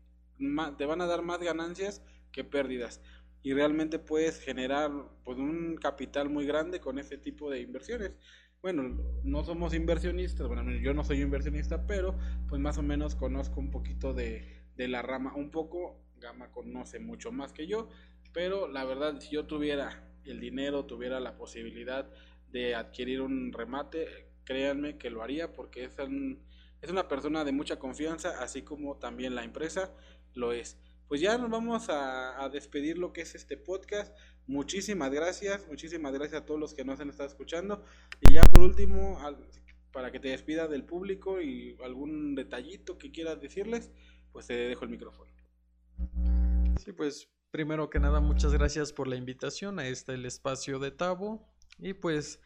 te 0.79 0.87
van 0.87 1.01
a 1.01 1.07
dar 1.07 1.23
más 1.23 1.41
ganancias 1.41 2.01
que 2.31 2.45
pérdidas. 2.45 3.01
Y 3.43 3.55
realmente 3.55 3.99
puedes 3.99 4.39
generar 4.39 4.93
pues, 5.25 5.37
un 5.37 5.77
capital 5.79 6.29
muy 6.29 6.47
grande 6.47 6.79
con 6.79 7.01
ese 7.01 7.19
tipo 7.19 7.51
de 7.51 7.61
inversiones. 7.61 8.13
Bueno, 8.63 8.97
no 9.25 9.43
somos 9.43 9.75
inversionistas, 9.75 10.47
bueno, 10.47 10.71
yo 10.71 10.95
no 10.95 11.03
soy 11.03 11.21
inversionista, 11.21 11.85
pero 11.85 12.17
pues 12.49 12.61
más 12.61 12.79
o 12.79 12.83
menos 12.85 13.17
conozco 13.17 13.59
un 13.59 13.73
poquito 13.73 14.15
de, 14.15 14.63
de 14.77 14.87
la 14.87 15.03
rama, 15.03 15.35
un 15.35 15.51
poco, 15.51 15.99
Gama 16.21 16.53
conoce 16.53 17.01
mucho 17.01 17.33
más 17.33 17.53
que 17.53 17.67
yo, 17.67 17.89
pero 18.33 18.69
la 18.69 18.85
verdad, 18.85 19.19
si 19.19 19.31
yo 19.31 19.47
tuviera 19.47 20.09
el 20.25 20.39
dinero, 20.39 20.85
tuviera 20.85 21.19
la 21.19 21.37
posibilidad 21.37 22.09
de 22.53 22.77
adquirir 22.77 23.21
un 23.21 23.53
remate, 23.53 24.29
créanme 24.45 24.97
que 24.97 25.11
lo 25.11 25.23
haría 25.25 25.53
porque 25.53 25.83
es, 25.83 25.97
es 26.81 26.91
una 26.91 27.09
persona 27.09 27.43
de 27.43 27.51
mucha 27.51 27.81
confianza, 27.81 28.41
así 28.41 28.63
como 28.63 28.97
también 28.97 29.35
la 29.35 29.43
empresa 29.43 29.93
lo 30.35 30.53
es. 30.53 30.79
Pues 31.13 31.21
ya 31.21 31.37
nos 31.37 31.51
vamos 31.51 31.91
a, 31.91 32.49
despedir 32.51 32.97
lo 32.97 33.13
que 33.13 33.21
es 33.21 33.35
este 33.35 33.59
podcast. 33.59 34.17
Muchísimas 34.47 35.13
gracias, 35.13 35.69
muchísimas 35.69 36.11
gracias 36.15 36.41
a 36.41 36.47
todos 36.47 36.59
los 36.59 36.73
que 36.73 36.87
nos 36.87 37.01
han 37.01 37.11
estado 37.11 37.29
escuchando. 37.29 37.85
Y 38.23 38.33
ya 38.33 38.41
por 38.45 38.63
último, 38.63 39.19
para 39.93 40.11
que 40.11 40.21
te 40.21 40.29
despida 40.29 40.69
del 40.69 40.85
público 40.85 41.43
y 41.43 41.77
algún 41.85 42.35
detallito 42.35 42.97
que 42.97 43.13
quieras 43.13 43.43
decirles, 43.43 43.91
pues 44.33 44.47
te 44.47 44.55
dejo 44.55 44.85
el 44.87 44.91
micrófono. 44.91 45.31
Sí, 46.83 46.95
pues 46.95 47.29
Primero 47.51 47.91
que 47.91 48.01
nada, 48.01 48.21
muchas 48.21 48.55
gracias 48.55 48.95
por 48.95 49.07
la 49.07 49.17
invitación 49.17 49.81
a 49.81 49.89
este 49.89 50.15
el 50.15 50.25
espacio 50.25 50.79
de 50.79 50.93
Tabo 50.93 51.47
y 51.79 51.93
pues 51.93 52.41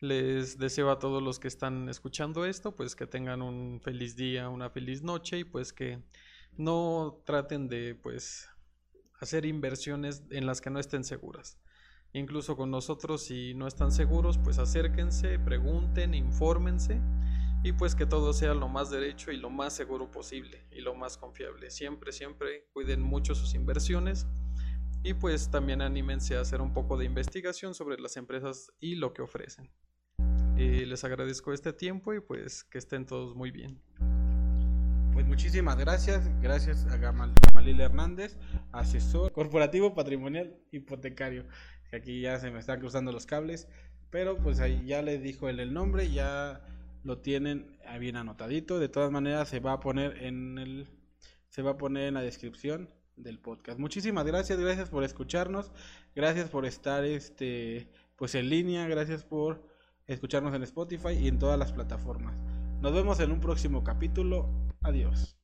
les 0.00 0.58
deseo 0.58 0.90
a 0.90 0.98
todos 0.98 1.22
los 1.22 1.38
que 1.38 1.48
están 1.48 1.88
escuchando 1.88 2.44
esto 2.44 2.76
pues 2.76 2.94
que 2.94 3.06
tengan 3.06 3.40
un 3.40 3.80
feliz 3.80 4.14
día, 4.14 4.50
una 4.50 4.68
feliz 4.68 5.02
noche 5.02 5.38
y 5.38 5.44
pues 5.44 5.72
que 5.72 6.02
no 6.56 7.22
traten 7.24 7.68
de 7.68 7.94
pues 7.94 8.48
hacer 9.20 9.46
inversiones 9.46 10.22
en 10.30 10.46
las 10.46 10.60
que 10.60 10.70
no 10.70 10.78
estén 10.78 11.04
seguras. 11.04 11.58
Incluso 12.12 12.56
con 12.56 12.70
nosotros 12.70 13.22
si 13.22 13.54
no 13.54 13.66
están 13.66 13.92
seguros 13.92 14.38
pues 14.38 14.58
acérquense, 14.58 15.38
pregunten, 15.38 16.14
infórmense 16.14 17.00
y 17.62 17.72
pues 17.72 17.94
que 17.94 18.06
todo 18.06 18.32
sea 18.32 18.54
lo 18.54 18.68
más 18.68 18.90
derecho 18.90 19.30
y 19.30 19.36
lo 19.36 19.50
más 19.50 19.74
seguro 19.74 20.10
posible 20.10 20.66
y 20.70 20.80
lo 20.80 20.94
más 20.94 21.18
confiable. 21.18 21.70
Siempre, 21.70 22.12
siempre 22.12 22.68
cuiden 22.72 23.02
mucho 23.02 23.34
sus 23.34 23.54
inversiones 23.54 24.26
y 25.02 25.14
pues 25.14 25.50
también 25.50 25.82
anímense 25.82 26.36
a 26.36 26.40
hacer 26.40 26.60
un 26.60 26.72
poco 26.72 26.96
de 26.96 27.04
investigación 27.04 27.74
sobre 27.74 27.98
las 27.98 28.16
empresas 28.16 28.72
y 28.80 28.96
lo 28.96 29.12
que 29.12 29.22
ofrecen. 29.22 29.70
Eh, 30.56 30.84
les 30.86 31.04
agradezco 31.04 31.52
este 31.52 31.72
tiempo 31.72 32.12
y 32.12 32.20
pues 32.20 32.64
que 32.64 32.78
estén 32.78 33.06
todos 33.06 33.34
muy 33.34 33.50
bien. 33.50 33.80
Pues 35.20 35.28
muchísimas 35.28 35.76
gracias, 35.76 36.30
gracias 36.40 36.86
a 36.86 36.96
Gamalil 36.96 37.78
Hernández, 37.78 38.38
asesor 38.72 39.32
corporativo 39.32 39.92
patrimonial 39.92 40.56
hipotecario. 40.72 41.44
Aquí 41.92 42.22
ya 42.22 42.40
se 42.40 42.50
me 42.50 42.58
están 42.58 42.80
cruzando 42.80 43.12
los 43.12 43.26
cables, 43.26 43.68
pero 44.08 44.38
pues 44.38 44.60
ahí 44.60 44.82
ya 44.86 45.02
les 45.02 45.22
dijo 45.22 45.50
él 45.50 45.60
el 45.60 45.74
nombre, 45.74 46.10
ya 46.10 46.62
lo 47.04 47.18
tienen 47.18 47.76
bien 47.98 48.16
anotadito. 48.16 48.78
De 48.78 48.88
todas 48.88 49.10
maneras 49.10 49.50
se 49.50 49.60
va 49.60 49.74
a 49.74 49.80
poner 49.80 50.24
en 50.24 50.56
el 50.56 50.88
se 51.50 51.60
va 51.60 51.72
a 51.72 51.76
poner 51.76 52.08
en 52.08 52.14
la 52.14 52.22
descripción 52.22 52.88
del 53.16 53.38
podcast. 53.38 53.78
Muchísimas 53.78 54.24
gracias, 54.24 54.58
gracias 54.58 54.88
por 54.88 55.04
escucharnos, 55.04 55.70
gracias 56.14 56.48
por 56.48 56.64
estar 56.64 57.04
este 57.04 57.90
pues 58.16 58.34
en 58.34 58.48
línea, 58.48 58.88
gracias 58.88 59.22
por 59.22 59.68
escucharnos 60.06 60.54
en 60.54 60.62
Spotify 60.62 61.12
y 61.12 61.28
en 61.28 61.38
todas 61.38 61.58
las 61.58 61.72
plataformas. 61.72 62.34
Nos 62.80 62.94
vemos 62.94 63.20
en 63.20 63.32
un 63.32 63.40
próximo 63.40 63.84
capítulo. 63.84 64.69
Adiós. 64.82 65.39